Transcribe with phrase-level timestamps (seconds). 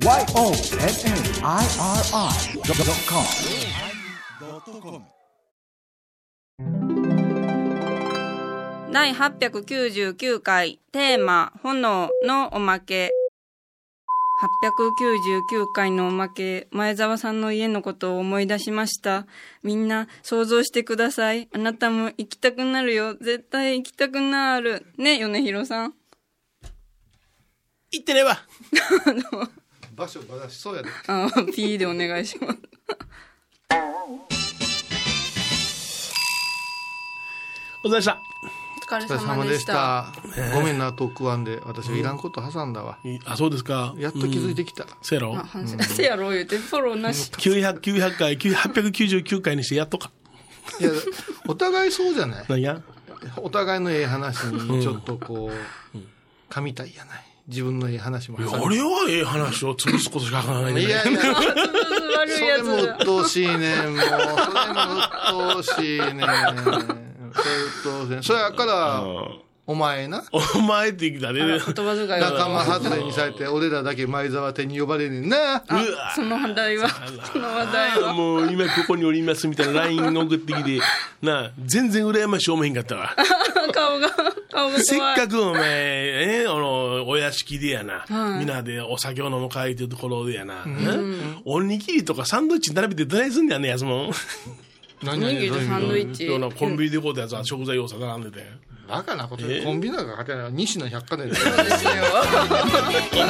[0.00, 0.28] YONNIRI.com
[8.92, 13.10] 第899回テーマ「炎」のおまけ。
[14.62, 19.26] 899回のおまけ前澤さんの家のことを思い出しました。
[19.64, 21.48] みんな想像してください。
[21.52, 23.16] あなたも行きたくなるよ。
[23.16, 24.86] 絶対行きたくなる。
[24.96, 25.94] ね米広さん。
[27.90, 28.38] 行ってねえわ
[29.98, 30.88] 場所ばらしそうやで。
[31.08, 32.58] あ P でお願いします。
[37.84, 38.18] お疲れ様でした。
[38.80, 40.12] お疲れお疲れ様でした。
[40.54, 43.94] ごめんなトークワンで私はいらんこと挟んだわ、いあそうですか。
[43.98, 45.36] やっと気づいてきた、せやろ？
[45.36, 47.30] あ反省せやろ言うてフォローなし。
[47.32, 50.10] 900 900回9 899回にしてやっとか。
[50.80, 50.90] いや
[51.46, 52.44] お互いそうじゃない？
[52.48, 52.80] 何や？
[53.38, 55.50] お互いのええ話にちょっとこ
[55.94, 55.98] う
[56.52, 58.66] 噛みたいやない自分のええ話もいや挟んで。
[58.66, 60.84] 俺はええ話を潰すことしか考えない。
[60.84, 61.20] いやいや。
[62.18, 63.94] 悪いやそれもつ鬱陶しいねん。
[63.94, 64.16] もうそれ
[64.74, 66.18] も鬱陶しいねん。
[66.18, 66.76] それ
[67.66, 68.22] 鬱陶しいねん。
[68.22, 69.02] そやから
[69.66, 70.24] お前な。
[70.32, 75.36] お前って言ったね言葉遣いが仲間外れにされて俺らだけ前沢手に呼ばれねんな。
[75.36, 76.12] うわ。
[76.14, 76.88] その話題は
[77.32, 78.12] その話題は。
[78.12, 80.80] もう今ここにおりますみたいな LINE 送ってきて
[81.22, 83.14] なあ全然羨ましい思えへんかったわ。
[83.72, 84.08] 顔が
[84.78, 85.62] せっかくお前、
[86.42, 88.38] えあの、お屋敷でやな、はい。
[88.40, 91.42] みんなでお酒を飲む会っていうところでやな、うん。
[91.44, 94.08] おにぎりとかサンドイッチ並べてどないすんねやねんやつも。
[94.10, 94.12] ん。
[95.02, 96.26] 何おにぎりとサンドイッチ。
[96.26, 98.46] ようなコンビニでこうたやつは食材要素並んでて。
[98.88, 99.62] バカなことえ？
[99.62, 101.52] コンビニなんか勝てない西野百貨店でですよ。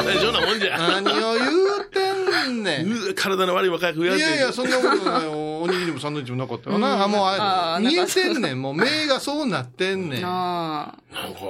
[0.05, 0.79] 同じようなもんじゃ。
[0.79, 2.13] 何を言うて
[2.49, 2.93] んねん。
[2.93, 4.29] う 体の悪い若い子言われて。
[4.29, 5.31] いやいや、そんなことないよ。
[5.61, 7.05] おにぎりもサンドイッチもなかったよな。
[7.05, 8.63] あもうあ見えてんねん。
[8.63, 10.23] もう目がそうなってんねん。
[10.27, 11.41] あなんか、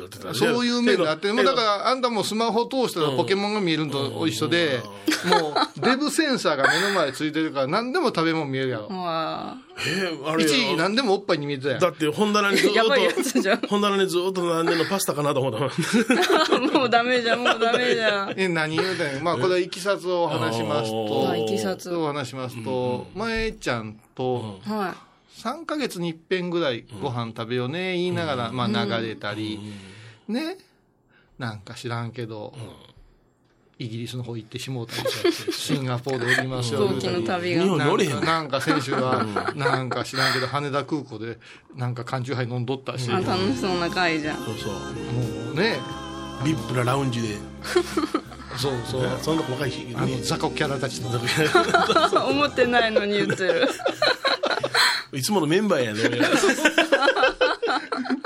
[0.00, 1.34] なってたそういう目になってる。
[1.34, 4.80] もうだから、あんたもスマホ通したらポケモンが見えるのと一緒で、
[5.26, 9.56] もうデブセンサーが目の前についてるから何でも食べ物見えるやろあ。。
[9.78, 11.80] わえーあれ一時何でもおっぱいに見えてたやん。
[11.80, 13.60] だって本棚にずっと、やばいやつじゃん。
[13.60, 15.70] 本棚にずっと並んでるのパスタかなと思ったもん。
[15.70, 18.34] あ もうダメじゃん、もうダメじゃん。
[18.36, 19.22] え、何言うてん。
[19.22, 22.06] まあ、これはいきさつを話しますと、あいきさつを。
[22.08, 24.94] 話しますと、前ちゃんと、は
[25.38, 28.66] 3ヶ月に一遍ぐらいご飯食べようね、言いながら、まあ
[29.00, 29.60] 流れたり、
[30.26, 30.56] ね、
[31.38, 32.52] なんか知らんけど、
[33.78, 39.24] イギリスの方行ってしもうたりして、シンガポールおりますよ、飛行機の旅が日本におれへんなんかなんか選手は、
[39.54, 41.38] なんか知らんけど、羽田空港で、
[41.76, 44.36] なんか缶チューハイ飲んどったし、楽しそうな回じゃん。
[44.38, 45.52] そうそう。
[45.52, 45.78] うね、
[46.44, 47.36] ビップなラウンジで。
[48.56, 49.86] そうそう、そんな細かいし。
[49.94, 51.08] あの雑魚キャラたちと、
[52.26, 53.68] 思ってないのに言ってる。
[55.12, 56.00] いつものメンバーやね。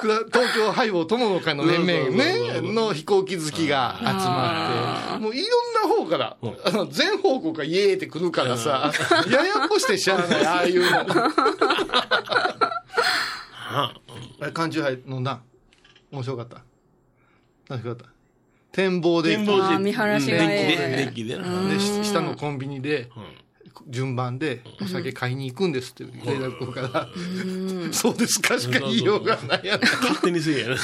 [0.03, 2.13] 東京ハイボー友の会の面々そうそう
[2.55, 8.93] そうね、の飛行機好きが集まって、もういろんな方から、あの、全方向からイエーって来るからさ、
[9.31, 10.89] ややこしてしゃあない、ああいうの。
[13.75, 13.95] あ
[14.41, 15.41] れ、缶チューハイ飲んだ
[16.11, 16.63] 面白かった？
[17.69, 18.05] 楽しかった？
[18.73, 21.37] 展望で、展望あー見晴らしがええデッキで、
[22.05, 23.09] 下のコンビニで、
[23.89, 27.09] 順番でお酒買いに行くんですって連絡来るから、
[27.93, 29.81] そうですかしか言いようがないやん。
[29.81, 30.77] 勝手にせえやな。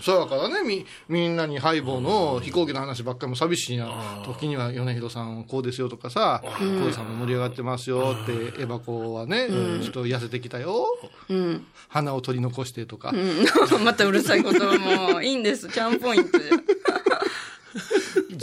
[0.00, 0.20] そう。
[0.20, 4.22] やからねみみんなにハイボーの飛行機の話ばっかりも寂しいな。
[4.24, 8.26] 時には米広さんこうですよとかさ浩次さんも盛り上がってますよっ
[8.56, 9.48] てエバコはね
[9.82, 10.86] ちょっと痩せてきたよ。
[11.28, 11.66] うん。
[11.88, 13.12] 鼻を取り残してとか。
[13.14, 13.46] うん。
[13.84, 15.68] またうるさいことはもういいんです。
[15.68, 16.56] チャンポイントじゃ。
[16.56, 16.67] ん。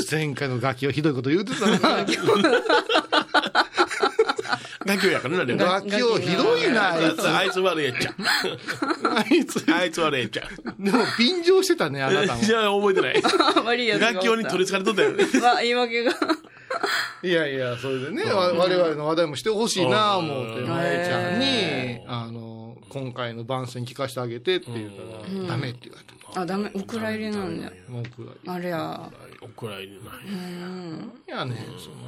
[0.10, 2.06] 前回のガキはひどいこと言うてたな
[4.86, 5.66] ガキョやからな、でも。
[5.66, 8.14] ガキをひどいなあいつあいつ悪いやっちゃ。
[9.16, 10.44] あいつあいつ悪いやっちゃ。
[10.80, 14.00] でも便乗してたねあなたもじゃあ覚えてない。
[14.00, 15.24] 楽器用に取り憑かれとったよね。
[15.42, 16.12] わ、言い訳が。
[17.24, 22.65] いやいやそれでねわ我々の話題もしてほしいな思ってうんまえちゃんにあの
[22.96, 24.96] 今回の番宣聞かせてあげてって言うか
[25.44, 26.42] らダメって言われた。
[26.42, 26.72] あ、ダメ？
[26.74, 27.70] お蔵入りなんだ。
[27.90, 29.12] 文句があれや。
[29.42, 30.00] お蔵入りない。
[31.28, 31.58] いやね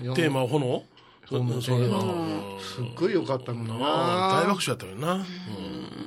[0.01, 0.81] そのテーマは炎？
[1.29, 2.57] そそれは。
[2.61, 5.25] すっごい良かったもんああ、大な爆笑やったよな。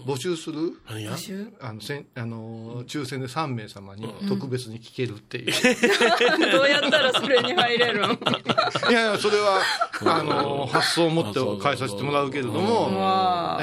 [0.07, 0.81] 募集する？
[0.89, 1.13] 何や？
[1.13, 1.53] 募集？
[1.61, 5.53] あのせんあの抽選で3名様に特別に聞けるっていう、
[6.53, 8.11] どうやったらそれに入れるん？
[8.91, 9.61] いやいやそれは
[10.07, 12.03] あの発想を持って返させて。
[12.03, 13.63] もらうけれどもわあ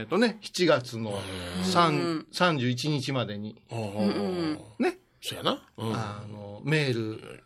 [0.00, 1.18] えっとね7月の
[1.64, 3.56] 3 31日までに。
[4.78, 4.98] ね。
[5.20, 5.62] そうやな。
[5.78, 5.94] うん。
[5.94, 7.42] あのメール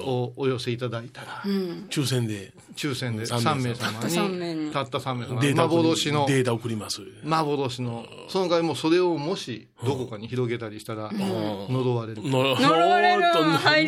[0.00, 1.52] をお寄せいただいたらうん。
[1.52, 1.56] う。
[1.90, 2.52] 抽選で。
[2.76, 4.72] 抽選で3 3名名様3に。
[4.72, 5.40] たった3名様。
[5.40, 7.00] データ送り幻の、データ送ります。
[7.24, 8.04] 幻の。
[8.28, 12.22] その代わりもうそれをもし、どこかに広げたりしたら、呪われる。
[12.22, 13.84] の呪われる呪い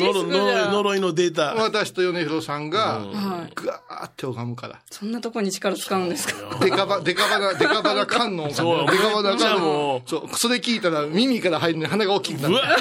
[0.71, 1.55] 呪いのデータ。
[1.55, 4.79] 私と米広さんが、はいぐわーって拝むから。
[4.91, 6.57] そんなとこに力使うんですか？
[6.59, 9.97] デカバ、デカバナ、デカバナ観音そうデカバナじゃあ観もう。
[9.97, 12.53] 音そう、それ聞いたら耳から入るのに鼻が大きくなる。
[12.55, 12.63] うわ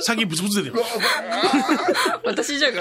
[0.00, 0.82] 先ブツブツ出てる。
[2.24, 2.80] 私じゃが。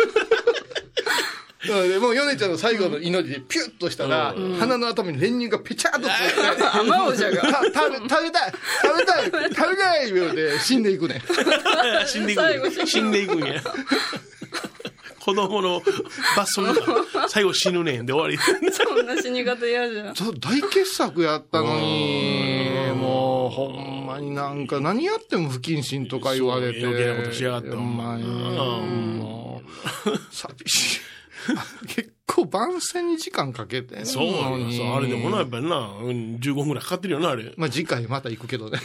[1.68, 7.42] なので、もうヨネちゃんの最後の祈りでピュッとしたら、鼻の頭に練乳がペチャーっとついて、あまおじゃが。
[7.42, 9.24] た食べ、食べたい食べたい
[9.56, 11.22] 食べたい言うて死んでいくね。
[12.06, 12.88] 死んでいく。
[12.88, 13.62] 死んでいくんや。
[15.22, 15.82] 子供の
[16.36, 18.72] 罰則が最後死ぬねんで終わり。
[18.74, 20.14] そんな死に方嫌じゃん。
[20.14, 22.33] 大傑作やったのに、
[23.54, 26.84] ほんまになんか、何やっても不謹慎とか言われて。
[26.84, 28.24] 余計なことしやがってほんまに。
[28.24, 29.62] も
[30.06, 31.00] う、寂しい。
[31.88, 34.06] 結構番宣に時間かけて。
[34.06, 34.34] そうよ
[34.72, 37.54] そうあれでもな、やっぱりな、うん15分ぐらいかかってるよな、あれ。
[37.58, 38.80] まあ次回また行くけどね。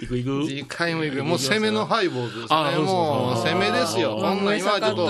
[0.00, 0.48] 行く行く。
[0.48, 1.24] 次回も行く。
[1.24, 2.78] もう攻めのハイボーズですね。
[2.78, 4.16] もう攻めですよ。
[4.16, 5.04] こんなん今はちょっと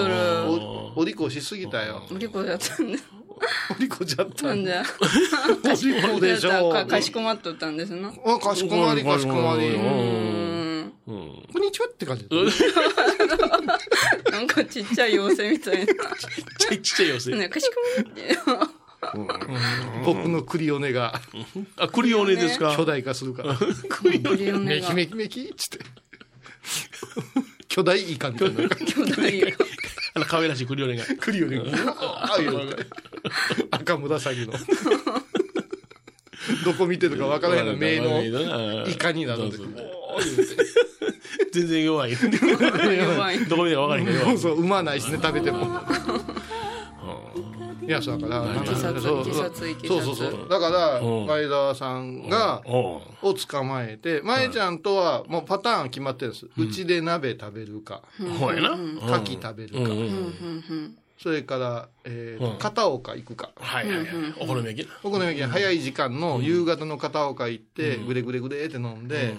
[0.97, 2.07] お、お利口しすぎたよ。
[2.11, 2.99] お利口だったんで。
[3.77, 4.47] お利口じゃった。
[4.49, 4.83] なんじゃ。
[5.65, 6.71] お利口でしょ。
[6.71, 8.13] かかしこまっとったんですな。
[8.25, 9.69] あ、かしこまりかしこまり。
[9.69, 10.93] うーん。
[11.53, 12.41] こんにちはって感じだっ
[13.49, 13.67] たね。
[14.31, 15.87] なんかちっちゃい妖精みたいな。
[15.87, 15.95] ちっ
[16.59, 17.41] ちゃいちっちゃい妖精。
[17.41, 18.39] ね、かしこまって。
[20.05, 21.21] 僕のクリオネが
[21.77, 22.75] あ、クリオネですか？
[22.77, 23.57] 巨大化するから。
[23.89, 25.85] クリオネがメキメキメキっつって。
[27.69, 28.69] 巨大イカみたいな。
[28.69, 29.49] 巨大が。
[30.15, 31.05] あの、可愛らしいクリオネが。
[31.19, 31.65] クリオネが。
[33.71, 34.53] 赤紫の。
[36.65, 38.23] どこ見てるか分からへんの目の
[38.89, 39.59] イカになるんで
[41.53, 42.13] 全然弱い。
[42.13, 43.45] 弱い。
[43.47, 44.25] どこ見てか分からへんけど。
[44.25, 45.81] そうそう、産まないしね、食べても。
[47.87, 50.49] いや、そうだから、なんそうそうそうそう。
[50.49, 53.01] だから、うん前澤さんが、を
[53.35, 56.47] 捕まえて、まえちゃんとはもうパターン決まってるんです。
[56.57, 58.03] うちで鍋食べるか、
[58.39, 58.71] ほうやな。
[58.73, 58.79] 牡
[59.37, 59.91] 蠣食べるか、
[61.19, 63.51] それから、えーうん片岡行くか。
[63.57, 64.07] はいはいはい。
[64.41, 64.95] お好み焼きな。
[65.03, 69.35] お好み焼き早い時間の夕方の片岡行って、ぐれぐれぐれって飲んで、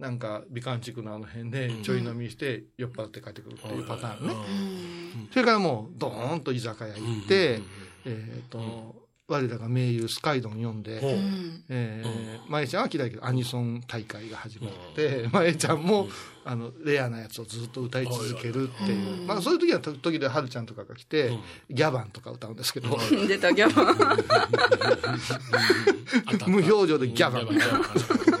[0.00, 4.34] なんか美観地区のあの辺でちょい飲みして酔っ払って帰ってくるっていうパターンね。
[5.30, 7.60] それからもうドーンと居酒屋行って、
[8.06, 8.96] えっと、
[9.28, 11.00] 我らが名優スカイドン読んで。
[11.68, 16.08] えー、まえちゃんは嫌いけど、アニソン大会が始まって、まえちゃんも、
[16.44, 19.26] あの、レアなやつをずっと歌い続けるっていう。
[19.26, 21.30] まあ、そういう時は時々はるちゃんとかが来て、
[21.68, 22.98] ギャバンとか歌うんですけど、
[23.28, 23.96] 出た ギャバン。
[26.50, 28.39] 無表情でギャバン。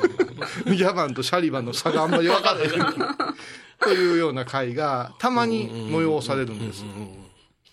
[0.76, 2.68] ギャバンとシャリバンの差があんまり分からない。
[3.80, 6.84] というような会が、たまに催されるんです。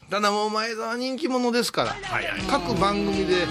[0.09, 1.95] ただもう前澤人気者ですから。
[2.49, 3.45] 各番組で、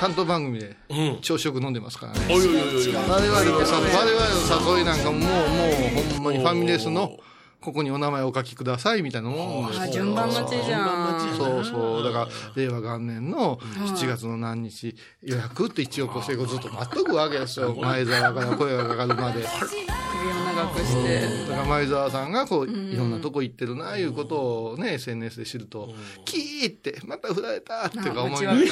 [0.00, 1.18] 担当番組でうん。
[1.20, 2.20] 朝食飲んでますからね。
[2.30, 2.94] おいおいおいおい。
[2.94, 7.18] 我々の誘い、我々の誘いなんかももう、もうほんまにファミレスの、
[7.66, 11.36] ここにお名前をお書きくださいみたいなもんで順番待ちじゃん。
[11.36, 12.04] そうそう。
[12.04, 17.74] だから、令和元年の7月の何日、予約って一応こう、ずっと待っとくわけですよ。
[17.74, 19.44] 前澤から声がかかるまで。
[19.58, 21.46] 首を長くして。
[21.48, 25.92] だから前澤さんがこう、いろんなとこ行ってるな、いうことをね、SNS で知ると、
[26.24, 28.66] キーって、また振られたってか間思いながら。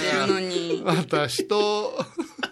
[0.95, 1.99] 私と、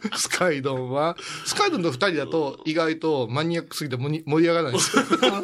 [0.16, 5.42] スカイドンは、スカイドンと二人だと意外とマニアックすぎて盛り上がらないんですそうなの？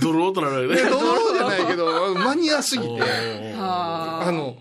[0.00, 0.90] ドローとなるわけね。
[0.90, 1.00] どう
[1.36, 3.02] じゃないけど、マニアすぎて、
[3.58, 4.56] ああの、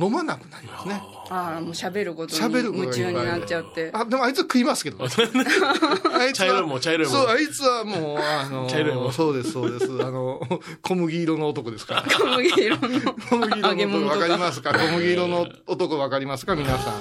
[0.00, 1.02] 飲まなくなりますね。
[1.30, 3.90] ああ、もう喋ることに夢中になっちゃって。
[3.92, 5.04] あ、でもあいつ食いますけど。
[6.14, 9.86] あいつ茶色いもん茶色いもんそう、あいつはもう、あの、茶色いもんそうです、そうです。
[10.00, 10.40] あの、
[10.82, 12.02] 小麦色の男ですから。
[12.16, 12.88] 小麦色の
[13.28, 14.16] 小麦色の男わ。
[14.18, 14.72] かりますか？
[14.72, 16.54] 小麦色の男わかりますか？
[16.54, 16.94] 皆さん。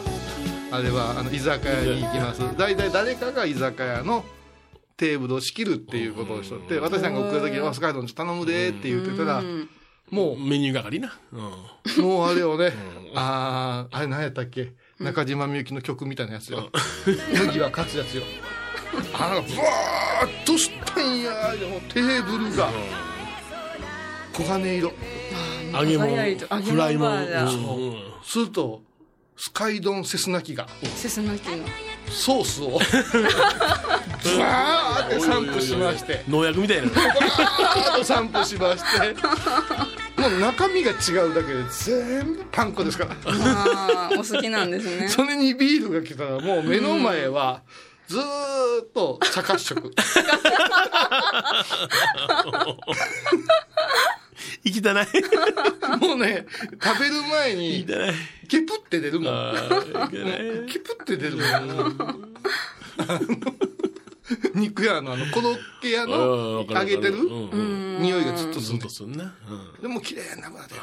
[0.71, 2.41] あれは、あの、居酒屋に行きます。
[2.57, 4.25] 大体誰かが居酒屋の
[4.97, 9.43] テーブルを仕切るっていうことをしとって、私さんが送るときに、あ、スカイドン頼むでって言ってたら、
[10.09, 11.17] もう、メニュー係な。
[11.31, 12.03] うん。
[12.03, 12.73] もうあれをね、
[13.15, 14.73] ああ、あれ何やったっけ？
[14.99, 16.71] 中島みゆきの曲みたいなやつよ。
[17.45, 18.23] 麦は勝つやつよ。
[19.13, 21.51] あの、ブワーッとしたんや。
[21.55, 22.69] でもテーブルが、
[24.33, 24.93] 黄金色。
[25.73, 26.09] 揚げ物、
[26.61, 26.97] フライ。
[26.97, 28.81] 物うんすると、
[29.37, 31.63] スカイドンセスナキが、セスナキの。
[32.09, 32.79] ソースを、
[34.23, 36.87] ブワーって散布しまして、農薬みたいな。
[36.87, 39.13] ブワーッと散布しまして、
[40.19, 43.11] もう中身が違うだけで全部パン粉ですから。
[43.25, 45.07] ああ、お好きなんですね。
[45.07, 47.61] それにビールが来たらもう目の前は
[48.07, 49.93] ずーっと茶褐色。
[54.63, 55.07] 生きたない。
[56.01, 56.45] もうね、
[56.81, 58.13] 食べる前生にき、たない。
[58.47, 59.53] ケプって出るもん。
[60.67, 62.37] ケプって出るもん。
[64.55, 67.15] 肉屋のあの、コロッケ屋うんの揚げてる？
[67.15, 69.33] うん匂いがずっとすずるっとすんな。
[69.49, 70.75] うんでも綺麗な油で。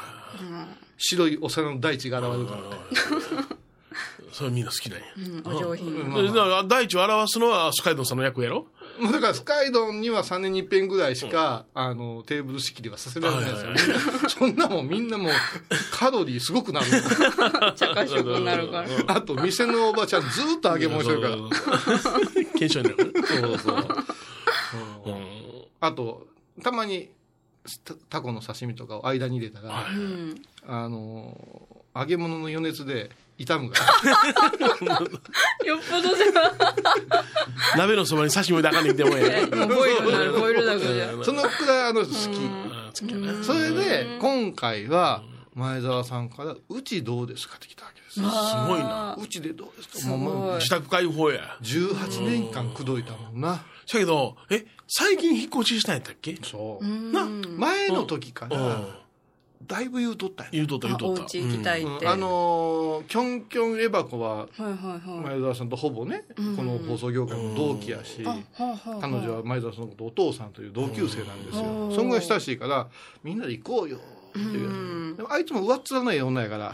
[0.97, 3.45] 白いお皿の大地が現れるからね。
[4.31, 5.05] それみんな好きなんや。
[5.45, 6.67] うん、お上品。
[6.67, 8.67] 大地を表すのはスカイドンさんの役やろ？
[8.99, 13.99] もうだからスカイドンには3年に一遍ぐらいしか、あの、テーブル式ではさせられないですよ。
[14.29, 15.31] そんなもんみんなもう、
[15.91, 16.85] カロリーすごくなる。
[17.75, 18.87] 茶褐色になるから。
[19.07, 21.35] あと、店のおばちゃんずーっと揚げ物してるから。
[22.57, 23.13] 検証になる。
[23.25, 23.87] そうそう。
[25.05, 25.45] うん
[25.81, 26.27] あと、
[26.63, 27.11] たまに、
[27.83, 30.41] タタコの刺身とかを間に入れたら、はいうん。
[30.65, 31.37] あの、
[31.95, 34.91] 揚げ物の余熱で傷むから。
[35.65, 39.49] よっぽどじゃ鍋のそばに刺身置いてあかんねんって思えん。
[39.55, 41.11] もうボイルる、ボイルだけじゃ。
[41.23, 42.13] そのくらいあの好き。
[43.45, 45.23] それで、今回は、
[45.53, 48.29] 前澤さんから、うちどうですかって来たわけですよ。
[48.29, 48.35] す
[48.67, 49.17] ごいな。
[49.21, 51.57] うちでどうですかもう自宅開放や。
[51.61, 53.49] 18年間口説いたもんな。
[53.51, 56.37] だけど、え、最近引っ越ししたんやったっけ？
[56.43, 56.85] そう。
[56.85, 58.81] な、前の時かうんら、
[59.65, 60.51] だいぶ言うとったんや。
[60.51, 61.21] 言うとった言うとった。
[61.23, 62.05] お家行きたいって。
[62.05, 65.19] うんあのー、キョンキョンエバコは、はいはいはい。
[65.21, 68.23] 前澤さんとほぼね、この放送業界の同期やし、
[69.01, 71.63] 彼女は前澤さんのことお父さんという同級生なんですよ。
[71.63, 72.87] うんそんぐらい親しいから、
[73.23, 73.99] みんなで行こうよ
[74.39, 75.15] っていう。
[75.15, 76.73] でもあいつも上っ面ない女やから、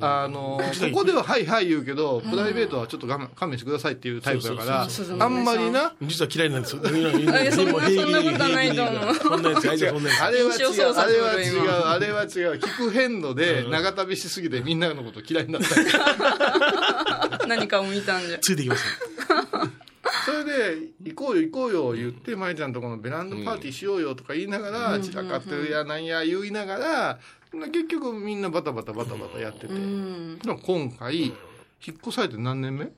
[0.00, 4.88] あのー、ここでははいはい言うけど、プライベートはちょっと我慢勘弁してくださいっていうタイプだから
[5.20, 6.82] あんまりな、実は嫌いなんですよ。
[6.82, 9.14] そんな平気そんなことはないと思う。
[9.14, 10.22] そんなやつ、あいつはそんなやつ。
[10.22, 12.28] あれは違う、あれは違う、今あれは違う。
[12.58, 17.46] 聞く変度で長旅しすぎてみんなのこと嫌いになった。
[17.46, 18.38] 何かを見たんじゃ。
[18.38, 19.05] ついてきますそれで、
[21.02, 27.18] 行こうよ行こうよ言って、舞ちゃんとこのベランダパーティーしようよとか言いながら、散らかってるやなんや言いながら、
[27.52, 29.68] 結局みんなバタバタバタバタやってて。
[29.68, 31.34] 今回、引っ
[32.02, 32.90] 越されて何年目？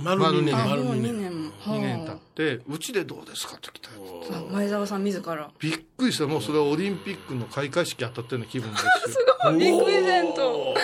[0.00, 1.16] 丸2年、あ、丸もう2 2年。
[1.22, 1.50] 年も。
[1.50, 4.32] ?2 年経って、うちでどうですかって来たやつ。
[4.32, 5.50] あ前澤さん自ら。
[5.58, 6.26] びっくりした。
[6.28, 8.90] もうそれはオリンピックの開会式当たったような気分ですよ。
[9.40, 10.74] あビッグイベント。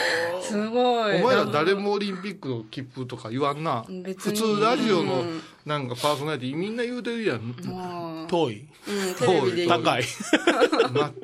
[0.43, 1.23] すごい。
[1.23, 3.85] お前ら誰もオリンピックの切符とか言わんな。
[3.85, 7.55] 普通ラジオのうんなんかパーソナリティみんな言うてるやん。
[7.65, 8.69] まあ、遠い。
[8.87, 10.03] うん、テレビで言う高い。
[10.03, 10.05] い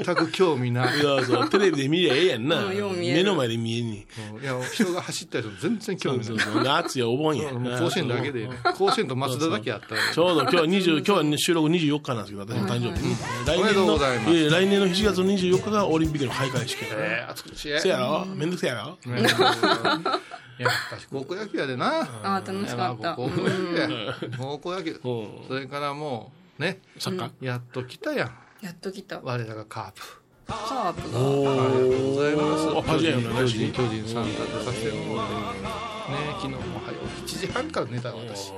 [0.02, 0.98] 全く興味ない。
[0.98, 2.62] や、そう、テレビで見りゃええやんな。
[2.68, 3.98] 目の前で見えんに。
[3.98, 6.26] いや、人が走ったりするの全然興味ない。
[6.26, 6.64] そうそう。
[6.64, 7.52] 夏やお盆や。
[7.52, 10.00] もう甲子園だけで、甲子園と松田だけあったら。
[10.20, 13.46] ちょうど今日は 20、今日はね収録24日なんですけど、私の誕生日。
[13.46, 17.06] 来おめでとうございますいや来年の7月の24日がオリンピックの開会式やから。
[17.06, 18.26] えー、暑くしせやろ？
[18.26, 18.74] めんどくせや
[19.06, 19.10] ろ？
[19.10, 19.22] ね
[20.60, 20.72] やっ
[21.10, 22.00] 高校野球やでな。
[22.22, 23.88] あー楽しかった高校野球や。
[24.36, 24.90] 高校野球。
[25.02, 27.30] うんそれからもう、ね、サッカー？
[27.40, 28.30] やっと来たやん。
[28.60, 29.20] やっと来た。
[29.22, 30.02] 我らがカープ。
[30.46, 31.18] カープが。
[31.18, 32.66] おありがとうございます。
[32.66, 36.92] 巨話人、巨人さん立てさせてもらってね、昨日も早
[37.24, 38.52] 起き1時半から寝たわ私。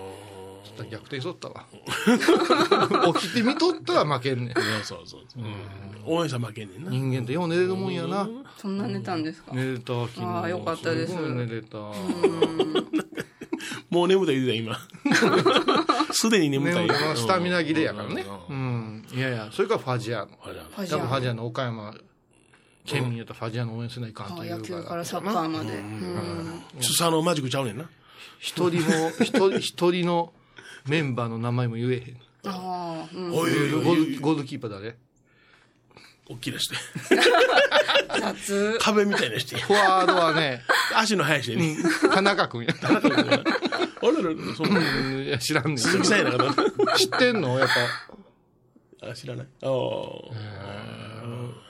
[0.72, 1.64] っと逆転しとったわ。
[3.14, 4.54] 起きて見とったら負けんねん。
[4.82, 5.42] そうそうそう。
[6.04, 6.90] 応援者負けんねんな。
[6.90, 8.28] 人間ってよう寝れるもんやな。
[8.58, 9.52] そんな寝たんですか？
[9.54, 10.22] 寝れた、昨日。
[10.22, 11.78] あーよかったですすごい寝れた。
[13.90, 14.78] もう眠たい言うてた今。
[16.12, 16.88] すでに眠たい。
[17.16, 18.24] スタミナ切れやからね。
[18.48, 18.58] ううん
[19.02, 19.06] ん。
[19.14, 20.38] いやいや、それからファジアーノ。
[20.42, 21.94] あれだファジア多分ファジアーノ岡山
[22.86, 24.62] 県民やったらファジアーノ応援せないかんとあ野いうから。
[24.82, 25.76] 球からサッカーまで。
[25.76, 26.62] うん。
[26.80, 27.84] スサのマジックちゃうねんな。
[28.38, 30.32] 一人も、一人、一人の
[30.86, 32.16] メンバーの名前も言えへん。
[32.44, 33.32] ああ、うん。
[33.32, 34.96] おいおいゴールゴールキーパー誰？
[36.28, 36.76] 大きいなして。
[38.20, 38.78] 雑。
[38.78, 39.56] 壁みたいなして。
[39.56, 40.62] フォワードはね、
[40.94, 41.76] 足の速いしてね。
[42.12, 42.74] 田中君や。
[42.82, 43.10] あれあれ、
[44.56, 44.80] そんな。
[44.80, 44.82] う
[45.20, 45.78] んいや知らんねん。
[45.78, 46.54] 鈴木さんやなかっ
[46.96, 47.58] 知ってんの？
[47.58, 47.68] やっ
[49.00, 49.10] た。
[49.10, 49.46] あ、知らない。
[49.62, 49.70] ああ。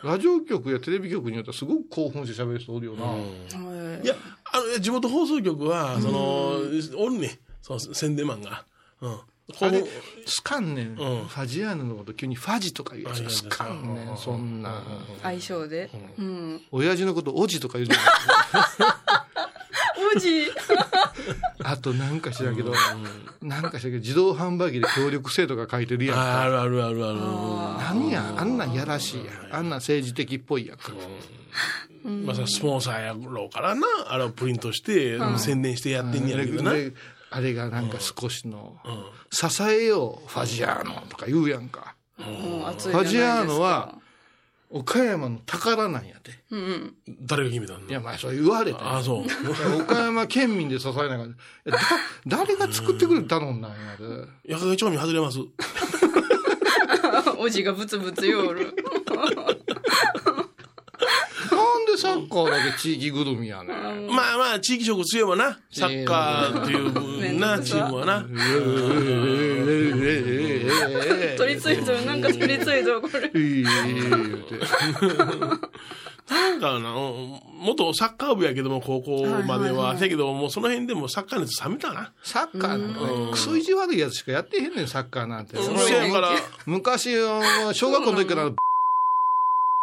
[0.03, 3.05] ぱ、ラジオ局やテレビ局によってはすごく興奮して喋る人おるよな。
[3.05, 3.21] はい
[4.05, 4.15] いや、
[4.53, 6.57] あの、地元放送局は、その、
[6.99, 7.39] おるね。
[7.63, 8.65] そう、宣伝マンが。
[9.03, 9.21] うん。
[9.61, 9.89] あれこ、
[10.25, 10.93] つかんねん。
[10.93, 14.83] んファジアーノのこと急にファジとか言うやつあいやつかんねん、そんな。
[15.23, 15.91] 相性で？
[16.19, 16.63] うん。
[16.71, 18.93] 親父のことおじとか言うじゃない
[20.17, 20.47] おじ。
[21.65, 22.73] あとなんか知らんけど、
[23.43, 26.23] なんか知らんけど、自動販売機で協力制とか書いてるやんか。
[26.23, 27.19] ああるあるあるある。
[27.99, 29.57] 何や、あんなんやらしいやん。
[29.57, 30.93] あんなん政治的っぽいやんか。
[32.05, 36.73] まあ、そのスポンサーやろうからな、あれをプリントして、宣伝してやってんねやけどな。
[36.73, 36.93] で
[37.33, 38.77] あれがなんか少しの、
[39.31, 41.95] 支えよう、ファジアーノとか言うやんか。
[42.17, 43.95] ファジアーノは。
[44.75, 46.31] 岡山の宝なんやて。
[46.51, 46.95] うんうん。
[47.21, 47.87] 誰が決めたの？
[47.87, 49.25] いや、まあ、そう言われたよああ、そう。
[49.83, 51.29] 岡山県民で支えながら、い
[51.67, 51.79] やだ
[52.27, 54.05] 誰が作ってくれたのなんやで。
[54.47, 55.41] 矢掛町民外れます。
[57.37, 58.75] おじがブツブツ言おる。
[61.51, 64.07] なんでサッカーだけ地域ぐるみやねん。
[64.09, 65.61] まあまあ、地域色強いわな。
[65.71, 66.77] サッカーってい
[67.37, 68.23] うな、チームはな。
[71.37, 73.31] 取り付いとる、なんか取り付いとる、これ。
[76.31, 76.95] なんかな、
[77.61, 79.49] 元サッカー部やけども、高校までは。
[79.49, 82.13] はいはいはいだけど、もうその辺でもサッカー熱冷めたな。
[82.23, 85.57] サッカーなんかね、クソ意地悪いやつしかやってへんねん、サッカーなんて。
[85.59, 86.31] うんそやから、
[86.67, 87.15] 昔、
[87.75, 88.55] 小学校の時から、っ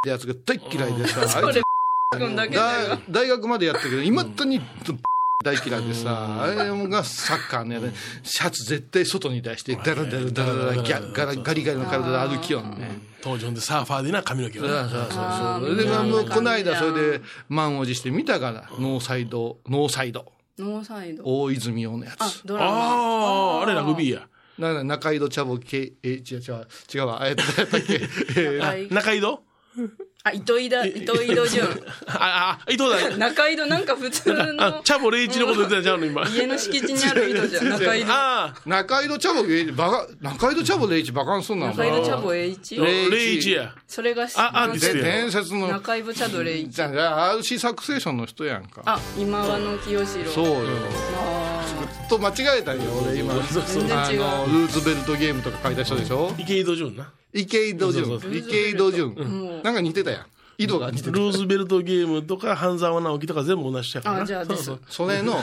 [0.01, 1.68] てやつが大っ嫌いでさ、あいつ君だけだよ
[2.11, 4.59] 大大学までやったけど、いまだに
[5.43, 10.75] 大嫌いでさ、あれがサッカーのやね、シャツ絶対外に出して、ダラダラダラ
[11.13, 12.99] ガラガリガリの体で歩きよんね。
[13.21, 14.89] 当時ほんでサーファーでな、髪の毛そうがな。
[14.89, 15.11] そうそう
[15.67, 15.75] そう。
[15.75, 21.23] で、まあもうこの間、それで満を持して見たから、ノーサイド、ノーサイド、ノーサイド。
[21.23, 22.71] 大泉洋のやあつ。、ドラマ。
[22.71, 24.27] ああ、あれラグビーや。
[24.57, 29.43] な中井戸茶坊系、え、違う違う、違うわ、えっと、やっけ、中井戸？
[30.29, 31.67] あ、糸井だ、糸井戸潤。
[32.07, 33.17] あ、あ、伊藤だ。
[33.17, 36.27] 中井戸なんか普通あの、チャボレイチのこと言ってたんちゃうの、今。
[36.27, 37.69] 家の敷地にある井戸じゃん。
[37.69, 38.07] 中井戸。
[38.09, 42.79] あ中井戸茶坊えバカ、中井戸茶坊礼一バカンすんなん中井戸茶坊栄一？
[42.79, 43.73] あ、レイチレイチや。
[43.87, 46.71] それが、ああで伝説の、中井戸茶道栄一。
[46.71, 48.81] じゃあ、RC サクセーションの人やんか。
[48.85, 50.31] あ、今和の清志郎。
[50.31, 50.53] そうよ。
[51.15, 53.33] あと間違えたんよ、俺今。
[53.51, 56.33] 全然違うルーズベルトゲームとか書いた人でしょ？
[56.37, 57.11] 池井戸潤な。
[57.33, 58.21] 池井戸潤。
[58.33, 59.63] 池井戸潤ん。
[59.63, 60.25] なんか似てたやん。
[60.57, 61.11] 井戸が似てた。
[61.11, 64.23] ルーズベルトゲームとか、半沢直樹とか全部同じやからな。
[64.23, 65.33] あじゃあですそうそれの、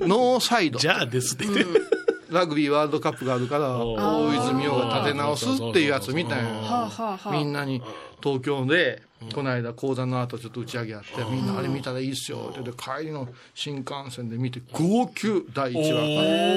[0.00, 0.78] ノーサイド。
[0.78, 1.64] じゃあですって言って。
[2.28, 6.44] ラグビーワールドカップがあるから、お大泉洋が立て直すっていうやつみたいあ。
[6.44, 6.58] はあな。
[6.58, 7.30] はあはあ。
[7.32, 7.80] みんなに
[8.22, 9.02] 東京で、
[9.34, 16.00] この間講座の後ちょっと打ち上げあって、みんなあれ見たらいいっすよってで帰りの新幹線で見て号泣第1話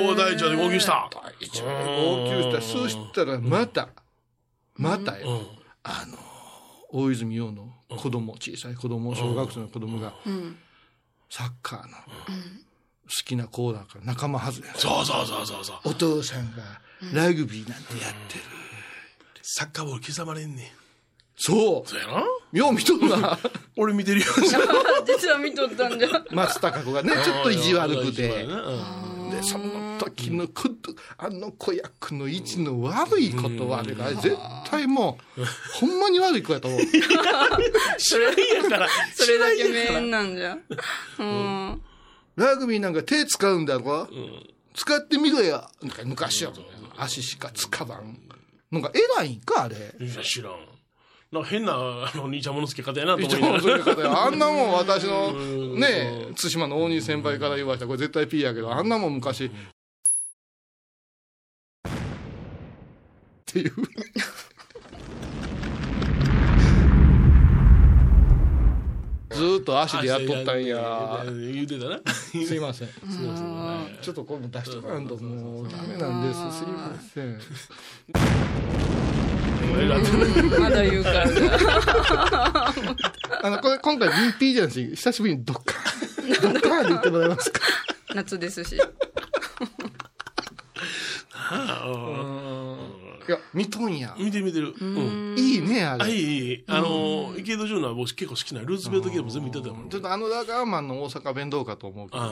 [0.09, 1.09] おー、第一話で号泣した。
[1.11, 3.89] 第1話で号泣したそしたらまた
[4.79, 5.47] またよ、うん。
[5.83, 6.17] あの
[6.91, 10.57] 大泉洋の子供小さい子供小学生の子供がうん。
[11.29, 15.77] サッカーの好きな子だから仲間外れそうそうそうそうそう。
[15.85, 16.63] お父さんが
[17.13, 18.43] ラグビーなんてやってる、
[19.41, 20.65] サッカーボール刻まれんねん。
[21.35, 22.23] そそうやな。
[22.51, 23.37] うよう見とるな
[23.77, 24.25] 俺見てるよ。
[25.07, 26.09] 実は見とったんじゃ。
[26.31, 28.45] 松たか子がねちょっと意地悪くてで
[29.43, 29.65] その
[30.09, 30.77] 時のく
[31.17, 34.35] あの子役の位置の悪いことはあれが絶
[34.69, 35.43] 対もう
[35.79, 36.79] ほんまに悪い子やと思う。
[37.97, 38.87] それやから。
[39.13, 40.57] それだけ名演なんじゃ。
[41.19, 41.81] うん。
[42.35, 44.07] ラグビーなんか手使うんだろ、
[44.73, 46.53] 使ってみろよなんか昔は
[46.97, 48.17] 足しか使わん。
[48.71, 49.75] なんか偉いんかあれ？
[49.99, 50.53] いや、知らん。
[51.31, 53.59] なんか変な、あの、兄ちゃんもの付け方やなと一思いながら。
[53.59, 54.23] 応そういう方や。
[54.25, 55.33] あんなもん私の
[55.75, 59.51] ね対馬の大西先輩から言わしたらこれ絶対 P やけどあんなもん昔
[63.49, 63.73] っていう。
[69.31, 71.23] ずーっと足でやっとったんや。
[71.25, 71.99] 言うてたな。
[72.13, 72.89] すいません。
[74.01, 76.39] ちょっとこれも出しとかんともうダメなんです。
[76.57, 77.39] すいません。
[80.59, 81.25] まだ言うから。
[83.41, 85.75] あのこれ今回 BP じゃないし久しぶりにどっか
[86.41, 87.61] どっかで言ってもらえますか。
[88.13, 88.77] 夏ですし。
[93.29, 94.73] いや見とんや見てる見てる。
[94.81, 95.35] うん。
[95.37, 96.63] いいねあれあ、いいいい。
[96.67, 98.61] あの、池井戸潤は僕結構好きな。
[98.61, 99.89] ルーズベルトゲーム全部見てたもん。
[99.89, 102.31] ちょっとあのラガーマンの大阪弁どうかと思うけど、あ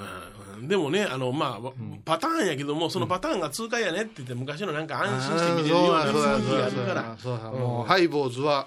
[0.00, 1.70] あでもね、あの、まあ、
[2.06, 7.16] パターンやけども、そのパターンが通過やねって言って、昔のなんか安心して見れるような雰囲気があるから。
[7.18, 8.66] そうやもうハイボーズは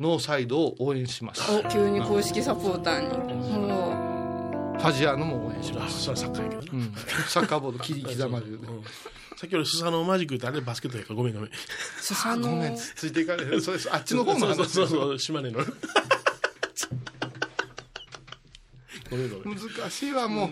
[0.00, 3.08] ノーサイドを応援しますお、急に公式サポーターに。
[3.72, 4.08] お
[4.78, 6.84] ファジアーノも応援します、あそれはサッカーやけどな。
[6.84, 6.92] うん、
[7.26, 8.68] サッカーボード切り刻まれるね
[9.38, 11.50] さっき俺、スサノーマジックってあれバスケットやから、ごめんごめん。
[12.00, 13.60] スサノごめんついていかれる。
[13.60, 15.60] それあっちの方のそう話そうそう、島根の。
[19.08, 19.56] ごめんごめん。
[19.56, 20.50] 難しいわもう。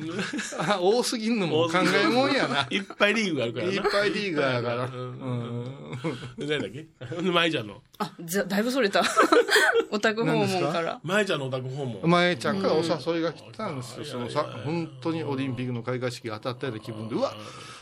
[0.57, 2.69] あ多すぎんのも考えもんやな。
[2.71, 3.73] いっぱいリーグがあるからな。
[3.73, 4.85] いっぱいリーグやから。
[4.85, 5.65] うん。
[6.39, 6.87] で何だっけ
[7.29, 7.67] 舞ちゃん。
[7.67, 7.83] の。
[7.99, 9.03] あ、じゃ、だいぶそれた。
[9.91, 11.01] オタク訪問から。
[11.03, 11.41] 舞ちゃん。
[11.41, 12.09] のお宅訪問。
[12.09, 12.63] 前ちゃん。
[12.63, 13.79] からお誘いが来たん。
[13.79, 17.35] ですよ、そのさ本当にオリンピックの開会式が当たったような気分でうわ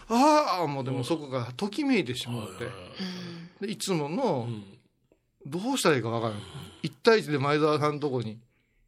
[0.08, 2.68] ああもうでもそこがときめいてしまって。
[3.66, 4.48] でいつもの
[5.46, 6.42] どうしたらいいか分からない
[6.82, 8.38] 一対一で前澤さんのとこに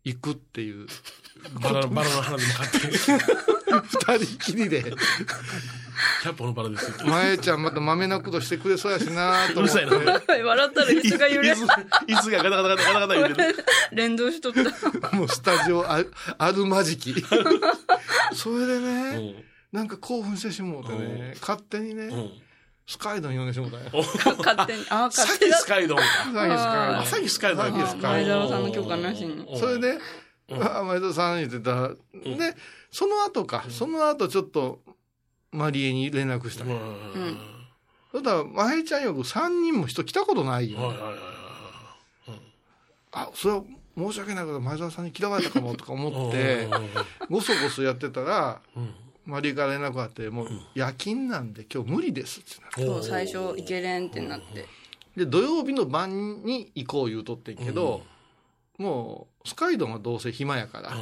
[0.04, 0.86] 行くっていう。
[1.60, 2.78] バラバラの花でも買って。
[4.18, 4.82] 二人きりで。
[6.22, 6.90] キャップのバラです。
[7.00, 7.06] よ。
[7.06, 9.82] 前ちゃんまた豆なことしてくれそうやしなと思って。
[9.82, 10.46] うるさいな。
[10.46, 13.64] 笑ったら椅子が揺れ椅子椅子がガタガタガタガタガタ言うてる。
[13.92, 15.16] 連動しとった。
[15.16, 16.04] もうスタジオあ
[16.38, 17.14] あるまじき。
[18.32, 19.34] それでうね、ん
[19.76, 22.30] なんか興奮してしもうてね、勝手にね、うん。
[22.86, 23.90] スカイドン呼んでしもうたんや。
[23.92, 24.86] 勝手に。
[24.88, 25.66] あ、勝手ス。
[25.66, 26.02] カイドンか。
[27.04, 29.58] さっきスカイドンあさっきスカイドン前澤さんの許可なしに。
[29.58, 29.98] それで、
[30.50, 31.88] あ前田さん言ってた。
[31.88, 31.96] で、
[32.90, 34.80] その後か、その後ちょっと、
[35.52, 36.64] マリエに連絡した。
[36.64, 37.38] うん。
[38.22, 40.78] たら、まへちゃんよく3人も人来たことないよ。
[43.12, 43.62] あ、それは
[43.98, 46.68] 申し訳ないけど、前澤さんに嫌われたかもとか思って
[47.28, 48.60] ごそごそやってたら、
[49.26, 52.86] うんマリエから連絡があって、もう夜勤なんで今日無理ですってなって。
[52.86, 54.66] そう、最初、いけれんってなって。
[55.16, 58.02] で、土曜日の晩に行こう言うとってんけど、
[58.78, 60.96] もう、スカイドンはどうせ暇やから、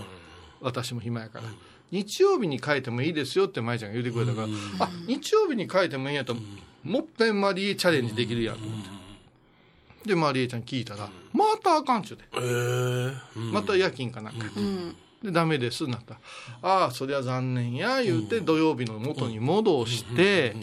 [0.61, 1.45] 私も暇やから、
[1.91, 4.49] 日曜日に書いてもいいですよって舞ちゃんが言ってくれたから、
[4.87, 6.39] あ、日曜日に書いてもいいんやったら、
[6.83, 10.09] もっぺんマリエチャレンジできるやんと思って。
[10.09, 12.25] で、マリエちゃん聞いたら、またあかんっちゅうて。
[12.35, 13.15] えー。
[13.37, 13.53] うん。
[13.53, 14.47] また夜勤かなんか。
[14.57, 14.97] うん。
[15.25, 16.21] で、ダメです、なった。
[16.61, 20.55] ああ、そりゃ残念や、言うて、土曜日の元に戻して、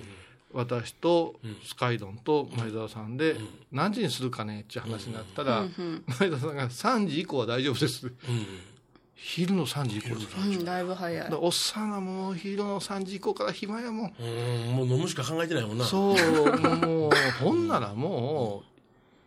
[0.54, 3.38] 私とスカイドンと前澤さんで、
[3.72, 5.66] 何時にするかねっていう話になったら、
[6.20, 8.06] 前澤さんが3時以降は大丈夫です。
[8.06, 8.14] うん。
[9.16, 10.38] 昼の3時以降です。
[10.38, 11.30] うん、だいぶ早い。
[11.30, 11.36] で。
[11.36, 14.14] おっさんはもう昼の3時以降から暇やもん。
[14.20, 14.76] うん。
[14.76, 15.86] もう飲むしか考えてないもんな。
[15.86, 17.12] そう、もう、
[17.44, 18.72] ほんならもう、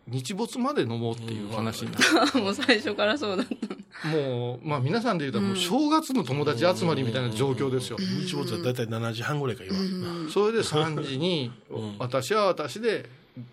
[0.07, 1.97] 日没まで飲もうっていう話にな
[2.31, 2.39] る。
[2.41, 3.74] もう最初からそうだった。
[4.03, 7.97] もう、まあ皆さんで言うたらもう正月の友達集まりみたいな状況ですよ。
[7.97, 10.29] 日没はだいたい7時半ぐらいか今。
[10.29, 11.51] それで3時にん、
[11.97, 13.09] 私は私で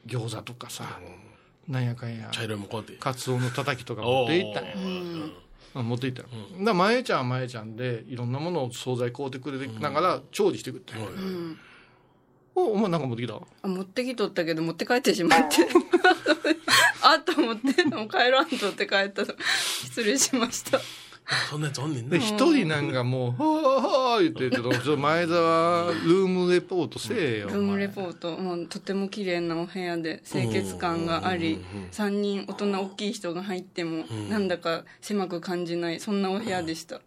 [0.07, 0.99] 餃子とかさ、
[1.69, 2.95] なんやかんや、茶色いもんこうやって。
[2.95, 4.61] カツオのたたきとか持って行った。
[4.63, 4.65] ん。
[4.65, 4.75] や。
[5.75, 6.29] あ持って行ったの。
[6.59, 10.93] だから前ちゃんは前ちゃんで、いろんなものを惣菜買うてくれながら調理してくれて。
[12.55, 13.35] お、お前なんか持ってきた？
[13.63, 15.57] あ持ってきとったけど持って帰ってしまって。
[17.05, 19.25] あと思って、もう帰らんとって帰った。
[19.85, 20.81] 失礼しました。
[21.49, 22.25] そんなやつおんねんで、な。
[22.25, 27.47] 一人なんかもう、はあはあ言ってるけど、ちょっと前澤ルームレポートせえよ。
[27.49, 31.59] ルームレーポート、もうとても綺麗なお部屋で清潔感があり、
[31.93, 37.01] 3人大人大きい人が入っても、なんだか狭く感じない、そんなお部屋でした。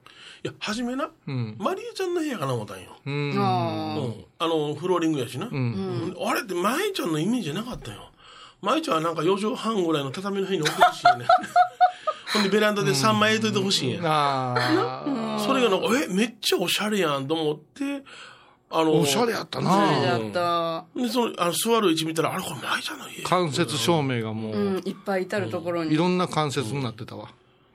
[0.45, 1.55] いや、初めな、うん。
[1.57, 2.91] マリエちゃんの部屋かな思ったんよ。
[3.03, 3.33] うん。
[3.35, 4.25] あうん。
[4.37, 5.47] あの、フローリングやしな。
[5.47, 6.15] うん。
[6.23, 8.11] あれって舞ちゃんのイメージじゃなかったよ。
[8.61, 11.25] 舞ちゃんはなんか4畳半ぐらいの畳の部屋に置いてほしいよね。
[12.31, 14.01] ほんでベランダで3枚入れといてほしいんや。
[14.03, 18.03] あそれがなんか、え、めっちゃおしゃれやんと思って、
[18.69, 21.01] あの、おしゃれやったあ、それなだった。
[21.01, 23.23] で、その、あの、座る位置見たら、あれ、これ舞ちゃんの家。
[23.23, 25.93] 間接照明がもう、うん、いっぱい至るところに。
[25.95, 27.29] いろんな関節になってたわ。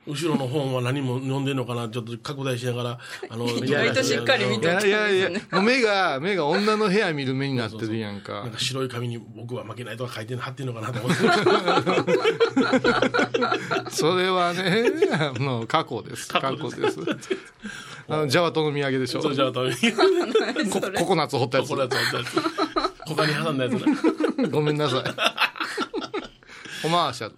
[0.07, 8.51] 後ろの本は何も読んでんのかな、ちょっと拡大しながら、 あの、意外としっかり見いてやいやいや、もう目が、目が女の部屋見る目になってるやんなかん。
[8.51, 11.25] か白い紙に僕は負けないとか書いてんの貼ってんのかなと思って。
[13.91, 16.29] それはね、 あの、過去です。
[16.29, 16.99] 過過去去です。
[18.09, 19.23] あの、ジャワ島の土産でしょ？
[19.23, 19.73] それじゃあ、多分
[20.71, 21.77] コココナッツ掘ったやつこ。
[21.77, 22.41] れやつ、これやつ。
[23.07, 24.49] 他に挟んだやつだ。
[24.51, 25.05] ごめんなさい。
[26.87, 27.31] オマーシャ。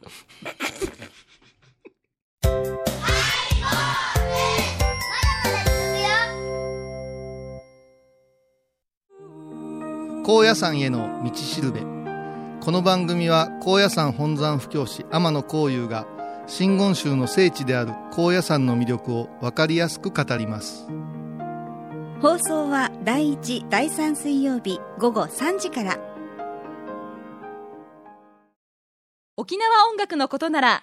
[10.24, 11.80] 高野山への道しるべ。
[11.80, 16.06] この番組は高野山本山布教師天野幸雄が
[16.46, 20.86] 真言宗の聖地である高野山の魅力をわかりやすく語ります。
[22.20, 25.98] 放送は第1、第3水曜日午後3時から。
[29.36, 30.82] 沖縄音楽のことなら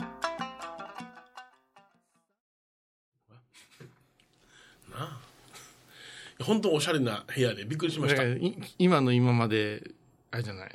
[6.41, 8.23] 本当おしゃれな部屋でびっくりしました。
[8.23, 9.83] いい今の今まで、
[10.31, 10.71] あれじゃない、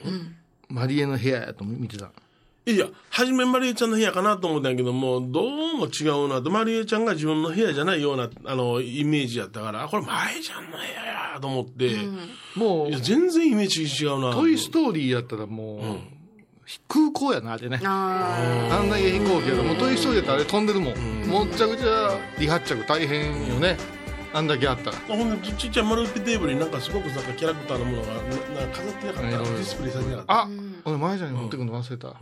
[0.68, 2.10] マリエの部屋やと見てた？
[2.66, 10.82] や、初めマリエちゃんの部屋かなと思ったんやけども、どうも違うなと、マリエちゃんが自分の部屋じゃないような、あの、イメージやったから、あこれ舞ちゃんの部屋
[11.34, 11.96] やと思って、
[12.56, 14.32] もういや、全然イメージ違うな。
[14.32, 15.82] トイ・ストーリーやったらもう、
[16.88, 17.80] 空港やな、あれね。
[17.84, 20.94] ああんだけ飛行機やと、もうトイ・ストーリーやったらあれ飛んでるもん。
[21.28, 23.76] もっちゃくちゃ離発着大変よね。
[24.36, 24.96] あんだけあったら。
[25.08, 30.34] ほんでちっちゃい丸っぺテーブルになんかすごくなんかキャラクターのものがななんか飾ってなかった、うんディスプレイされてなかった。
[30.34, 30.48] あ、
[30.84, 32.08] 俺、舞ちゃんに持ってくの忘れた。
[32.08, 32.18] ああ、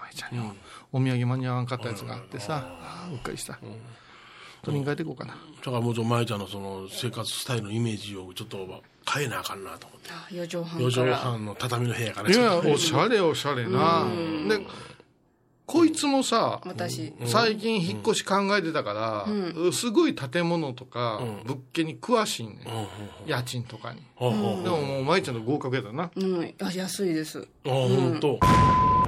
[0.00, 0.52] 舞ちゃんに
[0.90, 3.58] お土産間に合わんかったやつがあってさ、ああうっかりした。
[4.62, 5.34] 取りに帰っていこうかな。
[5.34, 8.82] だからもうちょっと舞ちゃんのその生活スタイルのイメージをちょっと
[9.12, 10.10] 変えなあかんなと思って。
[10.10, 11.12] あ四畳半4畳。
[11.14, 14.06] 半の畳の部屋からいや、おしゃれおしゃれな。
[14.48, 14.66] で、
[15.68, 17.12] こいつもさ、私。
[17.26, 22.56] 最近引っ越し考えてたから、すごい建物とか、物件に詳しいね、
[23.26, 24.00] 家賃とかに。
[24.16, 26.10] ほうほうほうでももう、舞ちゃんの合格やったな。
[26.16, 26.54] うん。
[26.62, 27.46] あ、安いです。
[27.66, 28.40] あほんと。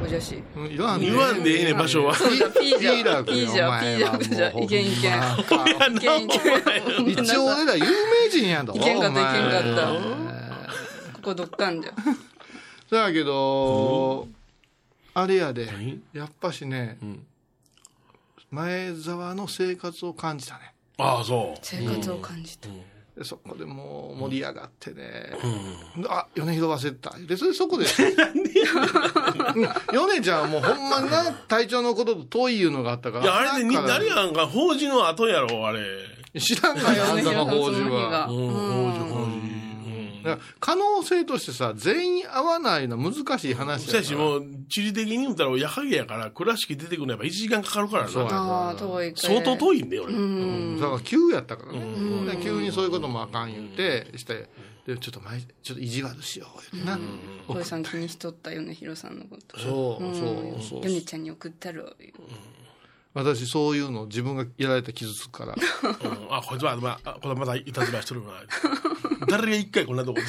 [0.05, 0.42] おじゃし。
[0.55, 2.14] うん言わんで言わんでええねん場所は。
[2.14, 2.79] ピージャー。
[2.79, 4.64] ピーラー君ピージャー、ピージャー、ピージャー。
[4.64, 5.96] いけんいけん。
[5.96, 7.25] いけんいけん。
[7.25, 8.75] 一応俺ら有名人やど。
[8.75, 9.92] いけんかったいけんかった
[11.14, 11.92] ここどっかんじゃ。
[12.90, 14.29] だけど、
[15.14, 15.66] あれやで。
[15.66, 16.99] 何、やっぱしね、
[18.51, 20.75] 前澤の生活を感じたね。
[20.99, 21.59] ああ、そう。
[21.62, 22.68] 生活を感じた。
[23.16, 25.33] でそこでもう盛り上がってね、
[26.09, 27.18] あ米広忘れてた。
[27.18, 27.85] でそれそこで。
[29.55, 33.25] うん 米ちゃんはもうほんまにな体調のことと遠いいうのがあったから。
[33.25, 35.83] いや、あれでに、だから誰やんか、法事の後やろ、あれ。
[36.38, 38.27] 知らんがよあんたの法事は。
[38.27, 38.55] うん、法
[38.92, 39.10] 事、法事。
[40.22, 48.37] だから可能性としてさ全員合わないのは難しい話しかしやからもう、地理的に言ったら、夜影やから、倉敷出てくるのやっぱ1時間かかるからそうやな。
[48.38, 50.14] ああ、遠いか相当遠いんだよ、俺。
[50.14, 50.80] うん。
[50.80, 54.48] だから急やったからね、で急にそういうこともあかん言ってして
[54.87, 56.98] でちょっと前ちょっと意地悪しよう言ってな、
[57.48, 59.59] 小江さん気にしとったよね、ヒロさんのこと。
[59.59, 60.85] そうそうそう。
[60.85, 61.94] ヨネちゃんに送ったろ。
[63.12, 65.61] 私そういうの自分がやられたら傷つくからうん
[66.31, 68.29] あ、こいつは、まあ、これまたいたずらしとるな。
[69.29, 70.27] 誰が一回こんなとこで。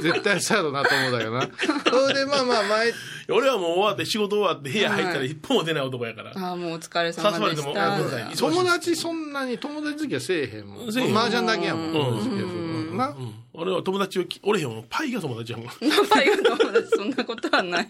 [0.00, 2.92] 絶対そうやろうなと思うんだけどなそれでまあまあ前
[3.28, 6.32] 俺はもう終わって、仕事終わって、部屋入ったら一歩も出ない男やから。
[6.34, 7.98] ああ、もうお疲れ様でした。
[8.36, 15.66] 友達そんなに友達付きはせえへんもん麻雀だけやもんうんなうん俺は友達をき、俺へんもん、パイが友達やもん。
[16.10, 17.88] パイが友達、そんなことはない。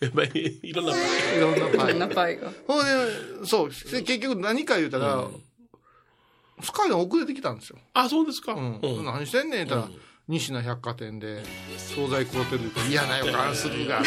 [0.00, 1.36] やっぱり、いろんなパイ。
[1.36, 2.52] いろんなパイそんなパイが。
[2.66, 5.26] ほんでそうで結局何か言うたら、
[6.62, 8.54] スカイが遅れてきたんですよあ、そうですか。
[8.54, 9.88] うんうん何してんねん言ったら、
[10.28, 11.42] 西名百貨店で
[11.76, 14.06] 惣菜買うてるって嫌な予感するがな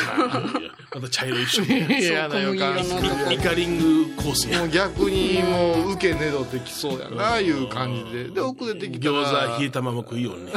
[0.96, 2.00] また茶色一緒に。
[2.00, 4.60] 嫌な予感するイカリングコースや。
[4.60, 10.54] もう逆にもう受けねどってきそうやないう感じでで遅れてきたら餃子、冷え玉も食いようにね。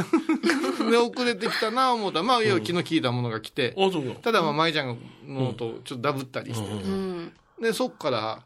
[0.91, 2.19] で遅れてきたな思った。
[2.19, 4.21] らまあ要は気の利いたものが来て、あ、そうか。
[4.21, 7.33] ただまあ舞ちゃんのとちょっとダブったりして、うん。
[7.61, 8.43] でそっから、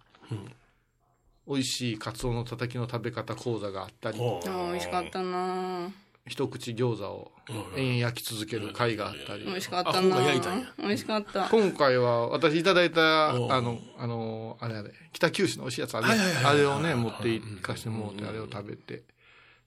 [1.47, 4.19] 美味しいカツオのたたきの食べ方講座があったり。
[4.21, 5.91] ああ、美味しかったな。
[6.25, 7.33] 一口餃子を
[7.77, 9.45] 延々焼き続ける会があったり。
[9.45, 10.17] 美味しかったな。
[10.17, 10.67] 回焼いたんや。
[10.79, 11.49] 美味しかった。
[11.49, 19.03] 今回は私いただいたあおうのあのあれあれ北九州の美味しいやつあれ,、はいはいはいあれをね持っていかしてもらってあれを食べて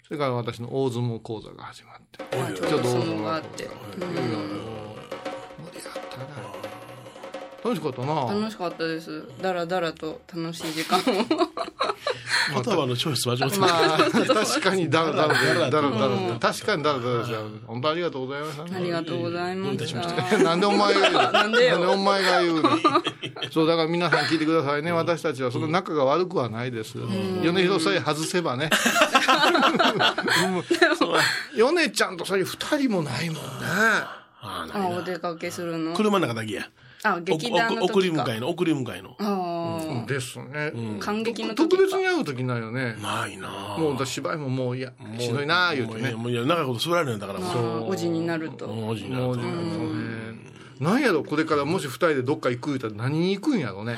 [0.08, 2.38] それから私の大相撲講座が始まって。
[2.38, 3.68] まあちょうどそのがあって。
[7.66, 9.24] 楽しかったな楽しかったです。
[9.42, 11.04] だらだらと楽しい時間を。
[12.54, 19.96] 言葉のチョイスは上手まあ 確かにだらだらでだだららだらで確かにだらだらですよ本当ありがとうございましたねありがとうございまし。
[19.96, 21.32] たなんでお前が言うの？
[21.32, 22.70] なんでよお前が言うの？
[23.52, 24.92] そう、だから皆さん聞いてくださいね。
[24.92, 26.98] 私たちはその仲が悪くはないです。
[27.42, 28.70] 米広さえ外せばね。
[31.58, 33.42] 米ちゃんとそういう二人もないもんね。
[34.42, 35.96] ああ、お出かけするの？
[35.96, 36.70] 車の中だけや。
[37.06, 38.24] あ、劇団のお送り時か。
[38.24, 39.16] 迎えの、送り迎えの。
[39.20, 40.74] ああ、ですね。
[41.00, 41.98] 感激の時特別か。
[42.00, 42.96] に会う時ないよね。
[43.02, 46.14] ないなぁもう私芝居ももういや、しんどいなあ言うてね。
[46.16, 47.92] もういや、長いこと座られるんだから、もう。
[47.92, 48.68] おじになると。
[48.68, 49.46] もうおじになるとね。
[50.80, 53.98] なんやろ、これからもし二人でどっか行く言うたら何に行くんやろね。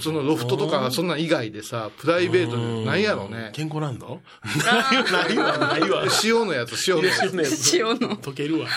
[0.00, 3.50] そのロフトとかそんなん以外でさ、プライベートで何やろね。
[3.52, 4.20] 健康ランド？
[4.64, 6.04] ないわ、 ないわ。
[6.22, 7.24] 塩のやつ、塩のやつ。
[7.26, 8.68] 塩のやつ塩の溶けるわ。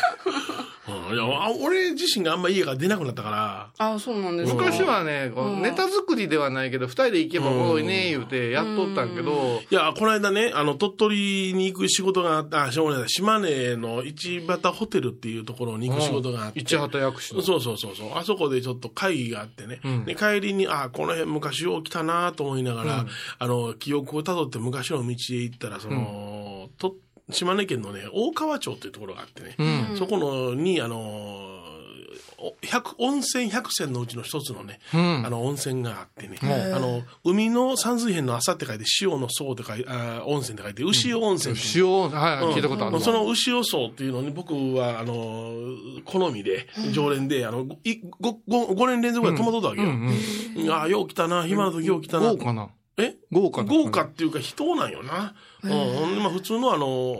[1.12, 4.64] うんいやあ俺自身があんま家から出なくなったから、あ、そうなんですか。
[4.64, 16.60] 昔はね、こうネタ作りではないけど、二人で行けばおもろいね、言うてやっとったんけど、いや、この間ね、あの、鳥取に行く仕事があった、あ、しょうがない島根の市畑ホテルっていうところに行く仕事があって。
[16.62, 17.42] 市畑薬師の。
[17.42, 18.10] そうそうそうそう。
[18.16, 19.80] あそこでちょっと会議があってね。
[20.06, 23.06] で帰りに、あ、この辺昔よう来たなと思いながら、
[23.40, 26.31] あの、記憶をたどって昔の道へ行ったら、その、と、
[27.32, 29.56] 島根県のね、大川町っていうところがあってね。
[29.98, 31.62] そこの、に、あの、
[32.42, 41.56] お百温泉百選のうちの一つのね、あの温泉があってね、あの、海の山水辺の朝って書いて、塩の層って書いて、あ温泉って書いて、牛尾温泉。
[41.56, 43.02] っていう塩、はい、聞いたことあるわ。
[43.02, 45.54] その牛尾荘っていうのに僕は、あの、
[46.06, 50.74] 好みで、常連で、あの、いごご5年連続ぐらい泊まっとったわけよ。
[50.74, 52.34] ああ、よう来たな、暇の時よう来たな。
[53.32, 53.74] 豪華な。
[53.74, 53.84] え豪華な。
[53.84, 55.34] 豪華っていうか人なんよな。
[55.64, 55.72] うん。
[55.72, 57.16] ほんでまあ普通のあの、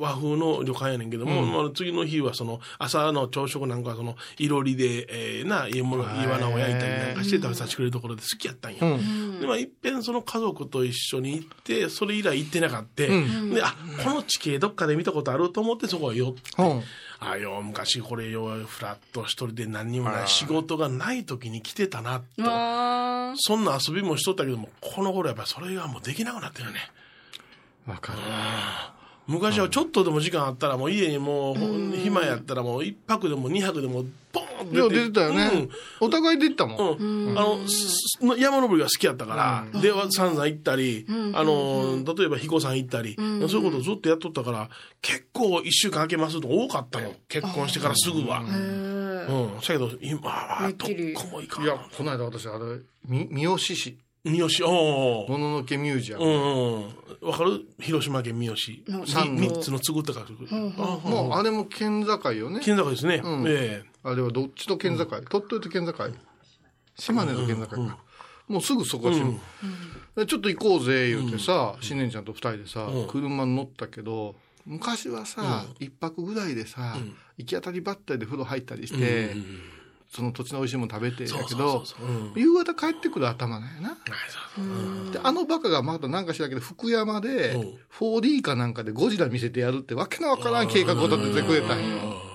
[0.00, 16.40] 和風の旅館やねんけども、まあ、次の日はその朝の朝食なんかはそのいろりで、えー、なイワナを焼いたりなんかして食べさせてくれるところで好きやったんや、でまあいっぺんその家族と一緒に行ってそれ以来行ってなかった、であこの地形どっかで見たことあると思ってそこへ寄って、
[17.20, 23.36] うんあよ昔これよフラッと一人で何にもない仕事がない時に来てたなと。
[23.36, 26.78] そんな遊びもしとったけどもこの頃やっぱりそれがもうできなくなったよね。
[27.86, 28.18] わかる。
[29.30, 35.68] 昔はちょっとでも時間あったらもう家にもう暇やったらもう一泊でも二泊でもボーンいや、出てたよね。
[36.00, 36.96] お互い出てたもん。
[36.96, 37.26] うん。
[37.30, 37.38] うん。
[37.38, 44.68] あのす山登りが好きやったから、で散々行ったり、あの例えば彦山行ったり、そういうことをずっとやっとったから
[45.00, 48.40] 結構一週間空けますと多かったよ結婚してからすぐは。
[48.40, 51.64] うん、だけど今はどっこもいかん。
[51.64, 54.48] いや、この間私、あれ、み三好市、三好。
[54.66, 56.24] おおもののけミュージアム。
[56.24, 57.28] うんうん。
[57.28, 57.66] わかる？
[57.80, 58.56] 広島県三好。
[59.06, 60.34] 三の三つのつぐって書く。
[60.50, 60.54] あ
[61.08, 62.60] もう、あれも県境よね。
[62.60, 63.18] 県境ですね。
[63.18, 63.44] ん。
[63.48, 65.94] えあれはどっちの県境、鳥取と県境？
[66.96, 67.98] 島根の県境か。
[68.48, 69.22] もうすぐそこし、
[70.16, 74.34] でちょっと行こうぜ、言うてさ、新年ちゃんと二人でさ、車に乗ったけど、
[74.66, 76.96] 昔はさ、一泊ぐらいでさ、
[77.38, 79.36] 行き当たりばったりで風呂入ったりして、
[80.10, 81.84] その土地の美味しいもの食べてだけど、
[82.34, 83.94] 夕方帰ってくる頭なんやな。
[85.12, 87.56] で、あのバカがまだなんかしらんけど、福山で、
[87.96, 92.30] 4D かなんかでゴジラ見せてやるってわけのわからん計画を立ててくれたんよ。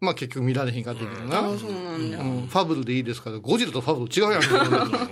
[0.00, 1.40] まあ結局見られへんかったけどな。
[1.40, 4.48] うん、ファブルでいいですから、ゴジラとファブル違うやんけ、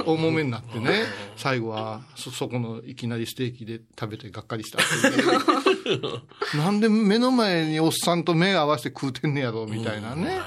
[0.02, 1.04] 大揉めになってね。
[1.36, 6.22] 最後は、そ、そこのいきなりステーキで食べてがっかりしたっていう。
[6.58, 10.40] なんで目の前におっさんと目合わせて食うてんねやろ、みたいなね。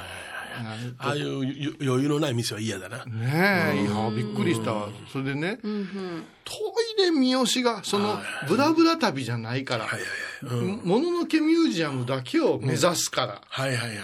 [0.97, 3.05] ああいうゆ余裕のない店は嫌だな。
[3.05, 4.89] ねえ、いや、びっくりしたわ。
[5.11, 5.81] それでね、遠い
[6.97, 9.87] で三好が、その、ブラブラ旅じゃないから、
[10.83, 13.41] もののけミュージアムだけを目指すから。
[13.47, 13.97] はいはいはい。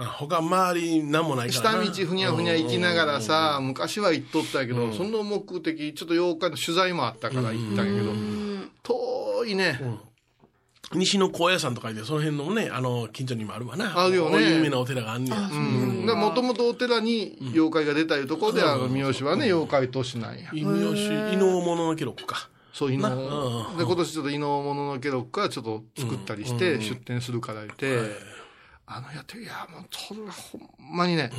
[0.00, 1.84] あ他周り何もないからな。
[1.84, 8.12] 下道ふにゃふにゃ行きながらさ、昔は行っとったけど、その目的、ちょっと妖怪の取材もあったから行ったんやけど、
[8.84, 9.80] 遠いね。
[10.94, 13.92] 西の高野山とかで、その辺のね、あの、近所にもあるわな。
[14.04, 16.14] あるよね有名なお寺があんねや。
[16.14, 20.50] もともとお寺に妖怪が出たいうところで、あの、三好はね、妖怪都市なんや。
[20.52, 20.94] 三好、
[21.32, 22.48] 伊能物の記録か。
[22.72, 23.76] そう、伊能。
[23.76, 27.98] で、今年ちょっと伊能物のケロックはちょっと作ったりして、出店するから言って、
[28.86, 31.30] あの、やって、いや、もう、それはほんまにね、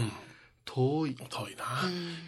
[0.65, 1.15] 遠い。
[1.15, 1.65] 遠いな。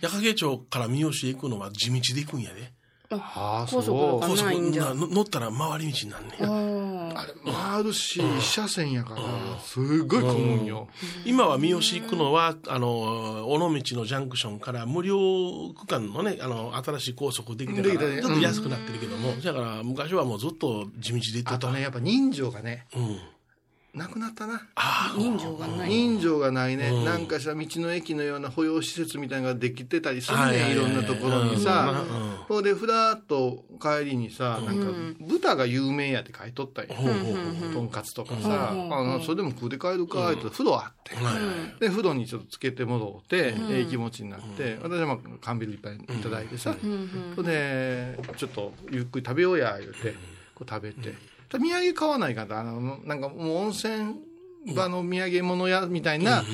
[0.01, 2.73] 矢掛町から三好へ行くのは地道で行くんやで。
[3.11, 6.90] ああ、高速とか高速ないんじゃな乗ったら回り道になんねん。
[7.15, 9.21] あれ、回るし、一車線やから、
[9.59, 10.87] すっごい混むんよ。
[11.25, 15.17] 今は三好行くのは、あの、尾道のジャンクションから無料
[15.77, 21.53] 区間のね、あの、新しい高速できてから、ちょっと安くなってるけども、だから昔はもうずっと地道で行ってた。
[21.55, 23.19] あとね、やっぱ人情がね、うん。
[23.93, 24.61] なくなったな。
[25.17, 25.89] 人情がない。
[25.89, 30.75] 人情がないね、なんかしら道の駅のような保養施設みたいなのができてたりするね、はい。
[30.75, 32.05] ろんなところにさ。
[32.47, 34.85] ほんで、ふらっと帰りにさ、なんか、
[35.19, 36.95] 豚が有名やって書いとったんよ。
[37.73, 41.15] とんかつとかさ、あそれでも食うて帰るか、って風呂あって。
[41.81, 46.75] で、風呂にちょっとつけて戻って、ええ気持ちになって、私はまあ缶ビールいっぱいいただいてさ、
[47.35, 50.15] それで、ちょっとゆっくり食べようや、言うて、
[50.55, 51.30] こう食べて。
[51.59, 54.15] 土産買わないかな、あの、なんかもう温泉
[54.75, 56.45] 場の土産物屋みたいな道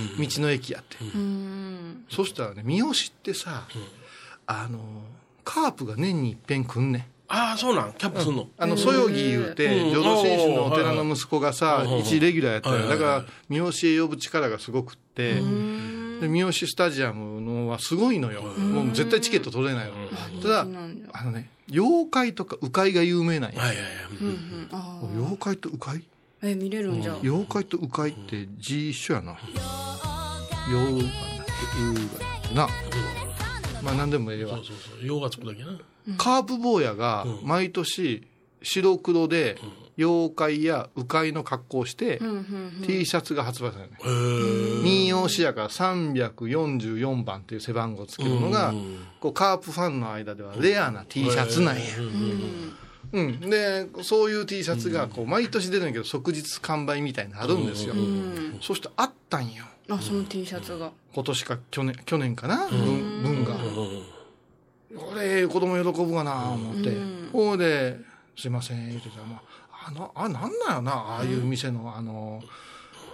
[0.41, 0.97] の駅やって。
[2.09, 3.67] そしたらね、三好ってさ、
[4.45, 4.79] あの、
[5.43, 7.05] カープが年に一遍来んねん。
[7.29, 8.47] ああ、そうなん、キャンプすんの？
[8.57, 12.87] あの、そよぎ言うて、浄土真宗のお寺の息子がさ、一レギュラーやったよ。
[12.87, 18.43] だから、三好へ呼ぶ力がすごくって、で、三好スタジアムのはすごいのよ。
[18.43, 20.41] もう絶対チケット取れないの。
[20.41, 23.61] ただ、あのね、妖怪とか鵜飼が有名なんや。
[23.61, 23.81] はいはいは
[25.03, 25.15] い。
[25.15, 25.93] 妖怪と鵜飼
[26.43, 27.17] え、見れるんじゃ。
[27.21, 29.37] 妖怪と鵜飼って字一緒やな。
[30.69, 31.03] 妖
[32.49, 32.67] 怪な。
[33.83, 34.65] まあ何でもええわそう。
[34.65, 35.05] そうそう。
[35.05, 35.77] 用がつくだけな。
[36.17, 38.25] カープ坊やが毎年
[38.61, 39.57] 白黒で
[39.97, 42.19] 妖怪や鵜飼の格好をして、
[42.85, 43.97] T シャツが発売されるね。
[44.83, 48.73] 民謡詩やから344番っていう背番号をつけるのが、
[49.19, 51.81] こうカープファンの間ではレアな T シャツなんや。
[53.13, 53.39] うん。
[53.39, 57.95] で、そういう T シャツがこう毎年出るんやけど即日完売みたいなのあるんですよ。
[58.61, 59.65] そしてあったんよ。
[59.89, 60.91] あ、その T シャツが。
[61.13, 62.67] 今年か去年、去年かな？
[62.67, 63.55] 文文が。
[64.95, 66.97] これ、子供喜ぶわな思って。
[67.31, 67.97] ほうで、
[68.37, 72.41] すいません、言うてたら、まあ、あの、あ、なんなんやな、ああいう店の、あの、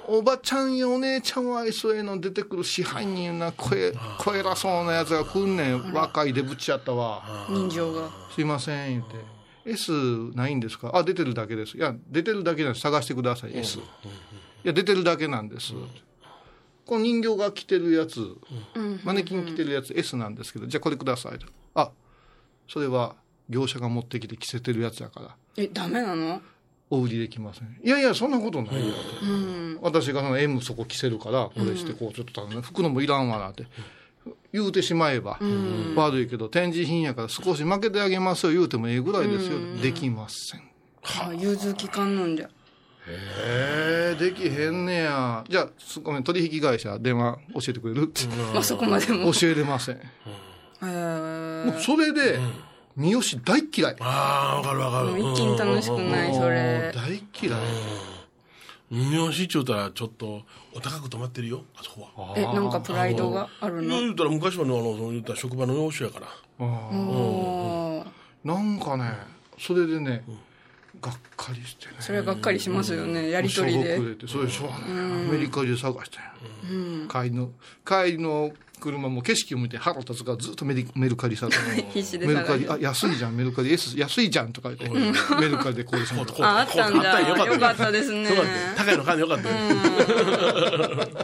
[0.06, 5.94] おばちゃんやお姉ちゃんは愛想ええの出てくる支配人な声、声偉そうなやつが来んねん。
[5.94, 7.24] 若いデブチやったわ。
[7.50, 8.10] 人情が。
[8.36, 9.72] すいません、言うて。
[9.72, 9.92] S
[10.36, 10.92] ないんですか？
[10.94, 11.78] あ、出てるだけです。
[11.78, 12.82] いや、出てるだけなんです。
[12.84, 13.80] 探してください、S。
[13.80, 13.82] い
[14.64, 15.72] や、出てるだけなんです。
[16.86, 18.36] この人形が着てるやつ、
[19.06, 21.48] マネキン着てるやつ S なんですけど、じゃあこれくださいと。
[21.76, 21.92] あ、
[22.68, 23.16] それは
[23.50, 26.42] 業者が持ってきて着せてるやつだから、え、ダメなの？
[26.90, 27.80] お売りできません。
[27.84, 28.94] いやいや、そんなことないよ。
[29.82, 33.66] 私がその M そこ着せるから、これしてこう、ちょっと頼む服のもいらんわなって。
[34.54, 35.40] 言うてしまえば、
[35.96, 39.58] 悪いけど、展示品やから少し負けてあげますよ言うてもええぐらいですよ。
[39.82, 40.62] できません。
[41.04, 42.50] あ、融通期間なんじゃ。
[43.08, 45.44] えー、できへんねや。
[45.50, 48.04] じゃあ、すごめん、取引会社電話教えてくれる？
[48.04, 48.28] って。
[48.54, 49.34] まあ、そこまでも。
[49.34, 50.00] 教えれません。
[50.84, 52.40] えーもうそれで、
[52.96, 53.96] 三好大嫌い。
[54.00, 55.08] ああ、わかるわかる。
[55.08, 56.92] もう一気に楽しくない、それ。
[56.96, 57.10] 大
[57.42, 57.62] 嫌い。
[58.92, 60.44] 三好っちゅうたら、ちょっと、
[60.76, 62.34] お高く止まってるよ、あそこは。
[62.38, 64.00] え、なんかプライドがあるの？
[64.00, 66.28] 言うたら、昔はね、あの、その言ったら職場の養子やから。
[66.60, 68.06] おー
[68.44, 69.12] なんかね、
[69.58, 70.24] それでね、
[71.02, 71.94] がっかりしてね。
[72.00, 75.28] それはがっかりしますよね、やりとりでそれでしょうがない。
[75.30, 76.32] アメリカ中探したんや。
[77.10, 77.50] 帰りの、
[77.86, 78.52] 帰りの
[78.84, 81.48] 車も景色を見て腹立つからずっとメルカリさ
[82.20, 84.90] メルカリ、あ、安いじゃん、メルカリ、S、安いじゃんとか言って、
[85.40, 86.46] メルカリでこれすると。
[86.46, 87.16] あ、あったんだ。
[87.16, 88.30] あったんやよかったですね
[88.76, 89.56] 高いの買んでよかったよ。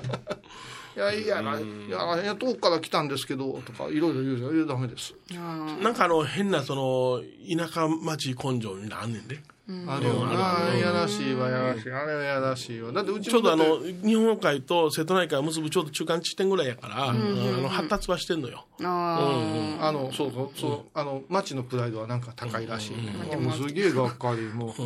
[0.96, 4.56] いや、いや、いや、いや、遠くから来たんですけど、とか、いろいろ言うじゃん。
[4.56, 5.14] いや、ダメです。
[5.34, 7.22] あなんかあの、変な、その、
[7.58, 9.40] 田舎町根性みたいなのあんねんで。
[9.88, 11.92] あるよな、やらしいわ、やらしい。
[11.92, 12.92] あれはやらしいわ。
[12.92, 18.66] だってうちちょうどあの、日本海と瀬戸内海を結ぶちょうど中間地点ぐらいやから、あの、発達はしてんのよ。
[18.82, 23.36] あの、そうそう、そう、あの、町のプライドはなんか高いらしい。
[23.38, 24.82] もうすげえがっかり、もう、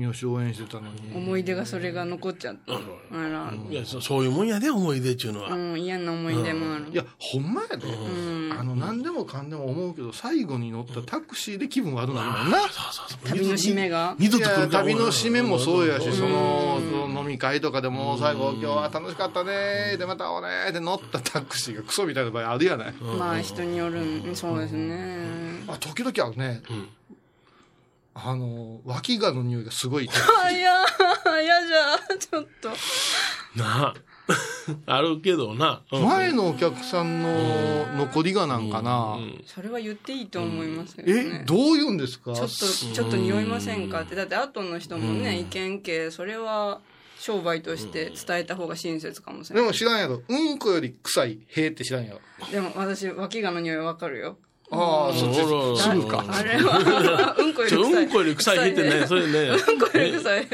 [0.00, 0.98] 三好応援してたのに。
[1.12, 1.16] ー。
[1.16, 2.74] 思い出がそれが残っちゃった。
[2.74, 2.78] あ
[3.12, 3.52] ら。
[3.70, 5.50] いや、そそういうもんやで、思い出っていうのは。
[5.50, 6.94] うん、嫌な思い出もあるい。
[6.94, 7.86] や、ほんまやで。
[8.58, 12.60] あの、何でもかんでも思うけど、最後に乗ったタクシーで気分悪なるもんな。
[12.60, 13.28] そうそうそう。
[13.28, 14.16] 旅の締めが？
[14.18, 22.92] いや二度と来るか旅の締めもそうやし、んその、その飲み会とかでも、最後、今日は楽しかったねで、また会おうねで乗ったタクシーがクソみたいな場合あるやない。
[22.94, 25.64] まあ、人によるん、そうですね。
[25.68, 26.62] あ、時々あるね。
[28.14, 30.08] あの、脇がの匂いがすごい。
[30.42, 30.84] あ、いや、
[31.42, 32.68] 嫌じゃ、ちょっと。
[33.56, 33.94] なあ。
[34.86, 35.82] あるけどな。
[35.90, 39.16] うん前のお客さんの残りがなんかな。
[39.46, 41.44] それは言っていいと思いますよえね、。
[41.46, 42.32] どう言うんですか？
[42.34, 44.14] ちょっと、ちょっと匂いませんかって。
[44.14, 46.80] だって、後の人もね、意見系、それは、
[47.18, 49.70] 商売として伝えた方が親切かもしれでない。
[49.70, 50.22] も知らんやろ。
[50.26, 52.20] うんこより臭い、へーって知らんやろ。
[52.50, 54.38] でも、私、脇がの匂いわかるよ。
[54.72, 56.24] ああ、そっち、ほらすぐか。
[56.28, 58.02] あれは、 うんこより臭い。
[58.04, 59.48] うんこより臭い日ってね、それね。
[59.48, 60.48] うんこより臭い。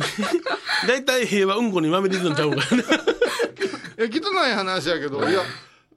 [0.88, 2.84] 大体平和うんこにまみれてるんちゃうからね。
[3.98, 5.42] いや、汚い話やけど、いや、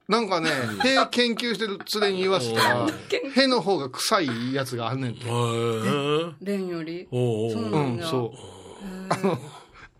[0.08, 0.50] なんかね、
[0.84, 2.86] へ研究してる連れに言わせたら、
[3.34, 5.24] への方が臭いやつがあんねんて。
[5.24, 7.08] へえレンより。
[7.10, 8.38] おうおうそううなんだ。、んそう。
[9.08, 9.38] あの、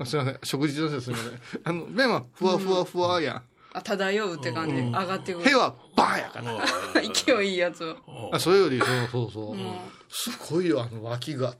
[0.04, 1.40] すいません、食事中ですみません。
[1.64, 3.42] あの、麺はふわふわふわやん。
[3.74, 4.76] あ、漂うって感じ。
[4.76, 5.50] 上がってくる。
[5.50, 7.02] へはバーやから。
[7.02, 8.30] 勢いいいやつを。
[8.32, 9.56] あそれより、そうそうそう。
[10.08, 11.54] すごいよ、あの脇が。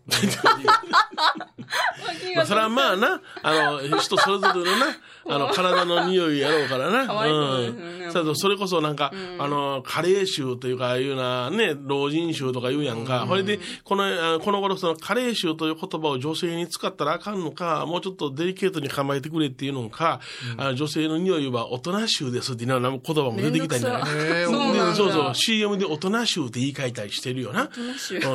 [2.36, 4.86] まあ、それはまあな、あの、人それぞれのな、
[5.28, 7.04] あの、体の匂いやろうからな。
[7.04, 8.03] かわいですよねうん。
[8.14, 13.26] そうそうそれこそなんか、あの、加齢臭というか、いうな、ね、老人臭とか言うやんか。
[13.28, 14.04] これで、この、
[14.34, 20.20] あこの頃その加齢臭という言葉を女性に使ったらあかんのか、もうちょっとデリケートに構えてくれっていうのか、
[20.56, 27.70] あの女性の匂いは大人臭ですっていうような言葉も出てきたんじゃないそう そうそう、CM で大人臭って言い換えたりしてるよな。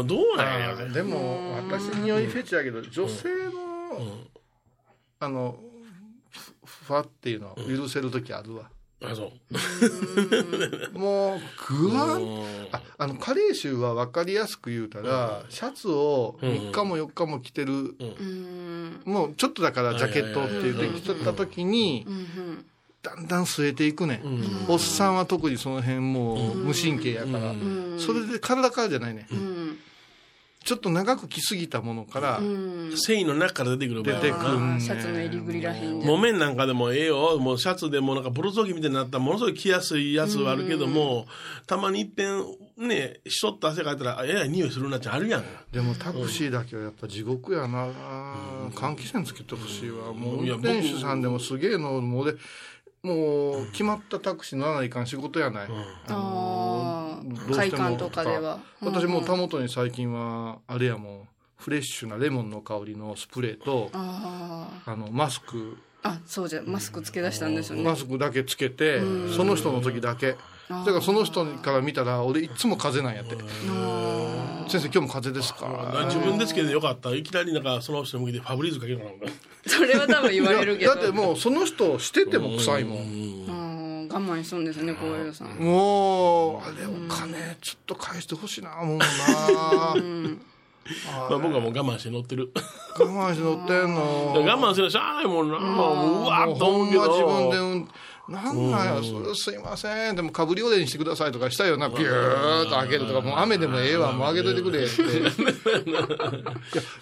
[0.03, 4.17] どうなんやでも、私匂いフェチやけど、女性の、
[5.19, 5.59] あの、
[6.31, 8.69] ふふわっていうのは許せるときあるわ。
[9.03, 9.31] あ、そ
[10.95, 10.99] う。
[10.99, 12.25] もう、ぐわんう。
[12.25, 19.01] んああの加齢臭は分かりやすく言うたら、シャツを3日も4日も着てる、うん。
[19.05, 22.65] もうちょっとだからジャケットって言って着とった時に、うん。
[23.01, 27.53] だんだん据えていくねん、おっさんは特にその辺もう無神経やから、
[27.97, 29.79] それで体からじゃないね、ん、うん。
[30.63, 32.93] ちょっと長く着すぎたものからうん。
[32.95, 35.99] 繊維の中から出てくる場合出てくるシャツの襟ぐりらへん。
[35.99, 37.39] 木綿なんかでもええよ。
[37.39, 41.27] もうシャツでもなんかブルゾーキみたいになったらものすごい着やすいやつはあるけども、
[41.65, 42.43] たまに一遍
[42.77, 45.43] ね、しとった汗かいたら、えらい匂いするなっちゃあるやん。
[45.71, 47.87] でもタクシーだけはやっぱ地獄やな、
[48.73, 52.33] 換気扇つけてほしいわもういや運転手さんでもすげえのもう俺
[53.03, 55.67] もう決まったタクシー乗らないかん仕事やない、
[56.09, 58.59] ああ、どうしても会館とかでは。
[58.81, 61.27] 私もうたもとに最近はあれやもん。
[61.57, 65.77] フレッシュなレモンの香りのスプレーとああのマスク。
[66.03, 66.09] あ。
[66.11, 67.83] あ、そうじゃ、マスクつけ出したんですよね。
[67.83, 69.01] マスクだけつけて
[69.35, 70.37] その人の時だけ
[70.69, 73.35] だからその人から見たら俺いつも風邪なんやって。
[74.69, 76.03] 先生今日も風邪ですか？
[76.05, 77.09] 自分でつけてよかった。
[77.15, 79.31] いきなりなんかその人に向けてファブリーズかけるから俺
[79.65, 80.93] それは多分言われるけど。
[80.95, 82.99] だってもうその人してても臭いもん。
[82.99, 85.47] うん我慢しそうですね小平さん。
[85.57, 89.05] もうあれお金ちょっと返してほしいな思うな。
[89.05, 89.95] まあ
[91.29, 92.51] 僕はもう我慢して乗ってる。
[92.99, 94.33] 我慢して乗ってんの。
[94.45, 95.59] 我慢するのしゃあないもんな。
[95.59, 97.91] もううわーっと思うけほんま自分で
[98.29, 100.15] なんなんや、それすいません。
[100.15, 105.01] でも、かぶりおでにしてくださいとかしたよな、ピューっと開けるとか、もう雨でもええわ、もう開けといてくれって。
[105.01, 106.01] いや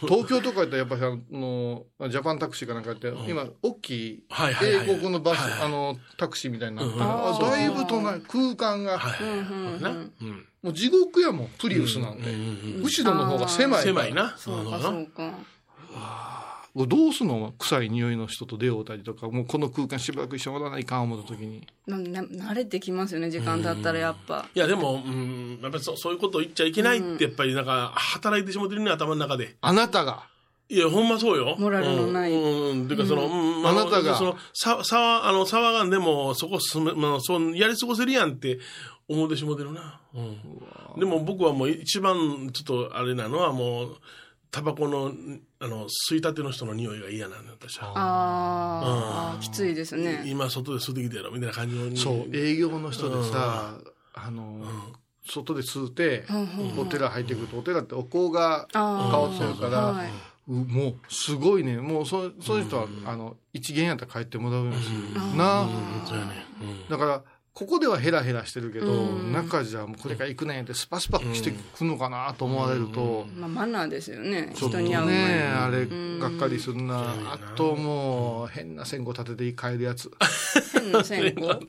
[0.02, 4.24] 東京とか行ったらやっぱりあの、ジャパンタクシーかなんかやって、今、大きい
[4.64, 9.00] 英国のバスあの、タクシーみたいになってだいぶ隣、空間が、
[10.64, 12.24] もう地獄やもん、プリウスなんて。
[12.82, 13.84] 後ろの方が狭い。
[13.84, 14.36] 狭いな。
[14.38, 15.34] そうかそうか
[16.86, 17.54] どうすんの？
[17.58, 21.66] 臭い匂いの人と出会うたりとか、もうこの空間しばらく一緒におらないかん思った時に。
[21.88, 24.48] なな慣れてきますよね時間経ったらやっぱ。
[24.54, 29.56] いやでも、うん、やっぱりそそういうことを言っちゃいけないってやっぱりなんか働いてしまってるね頭の中で。
[29.62, 30.28] あなたが、
[30.70, 31.56] いやほんまそうよ。
[31.58, 32.34] モラルのない。
[32.34, 32.80] うん。
[32.82, 32.88] うん。
[32.88, 33.66] ていうかその、うん。
[33.68, 34.16] あなたが？
[34.16, 38.60] そのささわあの騒がんでもそこ進め、まあ、そうやり過ごせるやんって
[39.08, 40.20] 思ってしもてるな、う
[40.98, 43.98] ん、でも僕はもう一番ちょっとあれなのはもう
[44.52, 45.12] タバコの
[45.60, 47.94] あの吸いたての人の匂いが嫌なんだ私は。
[47.96, 49.36] あー。
[49.36, 49.40] あー。
[49.42, 50.24] きついですね。
[50.26, 53.78] 今外で吸ってきてやろみたいな感じのそう、営業の人でさ、
[54.14, 54.64] あの、
[55.26, 56.26] 外で吸うて、
[56.78, 60.10] お寺入ってくると、お寺ってお香が香ってるから、はい。
[60.48, 61.78] うもう、すごいね。
[61.78, 65.38] もう、そそういう人は、あの、一元やったら帰ってもらうようにする。
[65.38, 65.64] な。
[65.64, 65.70] うん。
[66.08, 66.88] そうやね、うん。
[66.90, 67.24] だから、
[67.58, 68.86] ここではヘラヘラしてるけど、
[69.34, 74.52] 中じゃもうこれから行くねんってスパスパしてくのかなと思われると、まあ、マナーですよね。
[74.54, 75.28] 人に会う前に。
[75.28, 75.88] ね、あれ、
[76.20, 77.16] がっかりするな。
[77.34, 80.12] あともう、変な線香立てて帰るやつ。
[80.72, 81.60] 変な線香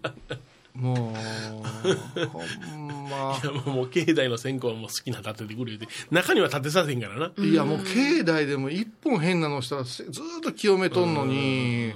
[0.74, 2.42] もう、ほ
[2.76, 3.40] んま。
[3.42, 3.46] い。
[3.46, 11.94] やもうもう境内の線香はもう好きな立ててくれって中には立てさせんからな、いやもう境内でも一本変なのしたらせずーっと清めとんのに、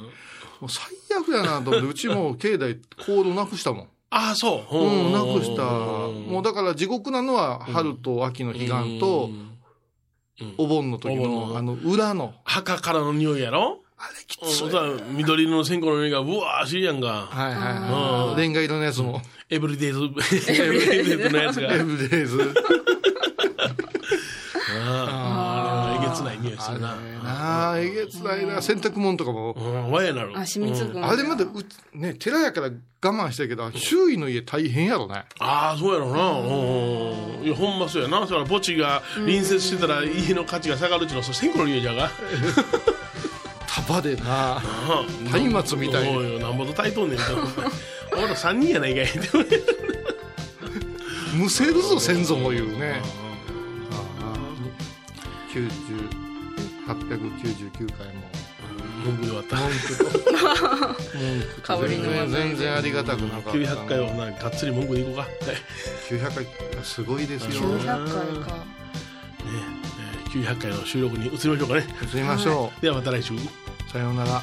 [0.63, 0.85] もう最
[1.21, 3.89] 悪やなと思って、うちも境内コードなくしたもん。
[4.11, 5.65] ああそううん、なくした。
[5.65, 9.31] うんもうだから地獄なのは春と秋の彼岸と
[10.59, 12.35] お盆の時ののあの裏の。
[12.45, 13.81] 墓からの匂いやろ？
[13.99, 17.63] あれきうんさ緑色の線香の匂いがうわーしいやんかはいはい
[18.31, 18.41] はい。
[18.41, 19.21] レンガ色のやつも。
[19.51, 22.55] エブリデイズ エブリデイズのやつがエブデイズ。
[24.85, 28.63] あああれはえげつない匂いすあれるななあ、えげつないな。
[28.63, 29.53] 洗濯物とかも。
[29.53, 31.01] うんわやなるあ染みつくん。
[31.01, 31.49] だあれまでう、
[31.95, 35.25] ね、寺やから我慢してるけど、周囲の家大変やろね。
[35.39, 36.31] ああそうやろな。
[36.31, 37.39] うん。
[37.39, 38.27] うんいやほんまそうやな。
[38.27, 42.11] そら墓地が隣接してたら家の価値が下がるっちゅうのはそれ線香の匂いじゃが。
[43.67, 44.63] 束でな。
[45.51, 46.39] 松明みたいに。
[46.41, 47.19] なんぼと炊いとんねん。
[47.19, 47.25] と
[48.13, 49.05] 俺ら3人やないかい。
[49.05, 49.19] って
[51.35, 53.01] むせるぞ先祖も言うね。
[55.53, 56.32] 90
[56.87, 58.23] 899回も。
[59.05, 60.05] 文句で終わった文句と。
[60.05, 60.13] 文
[61.41, 61.63] 句と。
[61.63, 65.31] 香りの全然全然ありがたくなかった900回をなんかがっつり文句でいこうか、はい
[66.09, 66.47] 900回
[66.85, 67.51] すごいですよ。
[67.51, 68.57] 900回か。
[68.57, 68.63] ね
[69.47, 69.83] えー
[70.33, 71.87] 900回の収録に移りましょうかね。
[72.03, 73.35] 移りましょではまた来週。
[73.35, 73.39] う
[73.93, 74.43] さようなら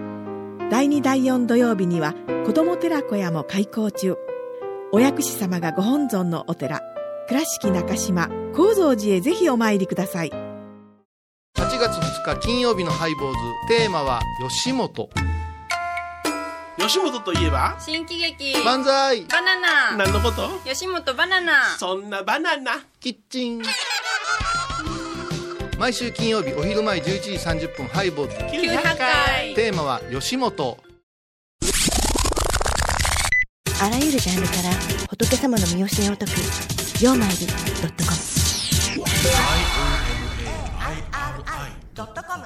[0.71, 2.13] 第2第4土曜日には
[2.45, 4.15] 子ども寺小屋も開校中。
[4.93, 6.79] お薬師様がご本尊のお寺
[7.27, 10.29] 倉敷中島・高蔵寺へぜひお参りください。
[10.29, 10.33] 8
[11.57, 14.21] 月2日金曜日のハイボーズテーマは
[14.63, 15.09] 吉本。
[16.77, 17.75] 吉本といえば？
[17.77, 18.53] 新喜劇。
[18.63, 19.25] 万歳。
[19.25, 19.97] バナナ。
[19.97, 20.47] 何のこと？
[20.63, 21.75] 吉本バナナ。
[21.77, 22.79] そんなバナナ。
[23.01, 23.61] キッチン
[25.81, 27.31] 毎週金曜日お昼前11時
[27.65, 28.33] 30分ハイボール。
[28.33, 29.55] 900回。
[29.55, 30.77] テーマは吉本。
[33.81, 34.69] あらゆるジャンルから
[35.09, 36.33] 仏様の見教えを解く
[37.03, 37.53] 「曜マイルド
[37.87, 38.11] ットコ
[42.37, 42.45] ム」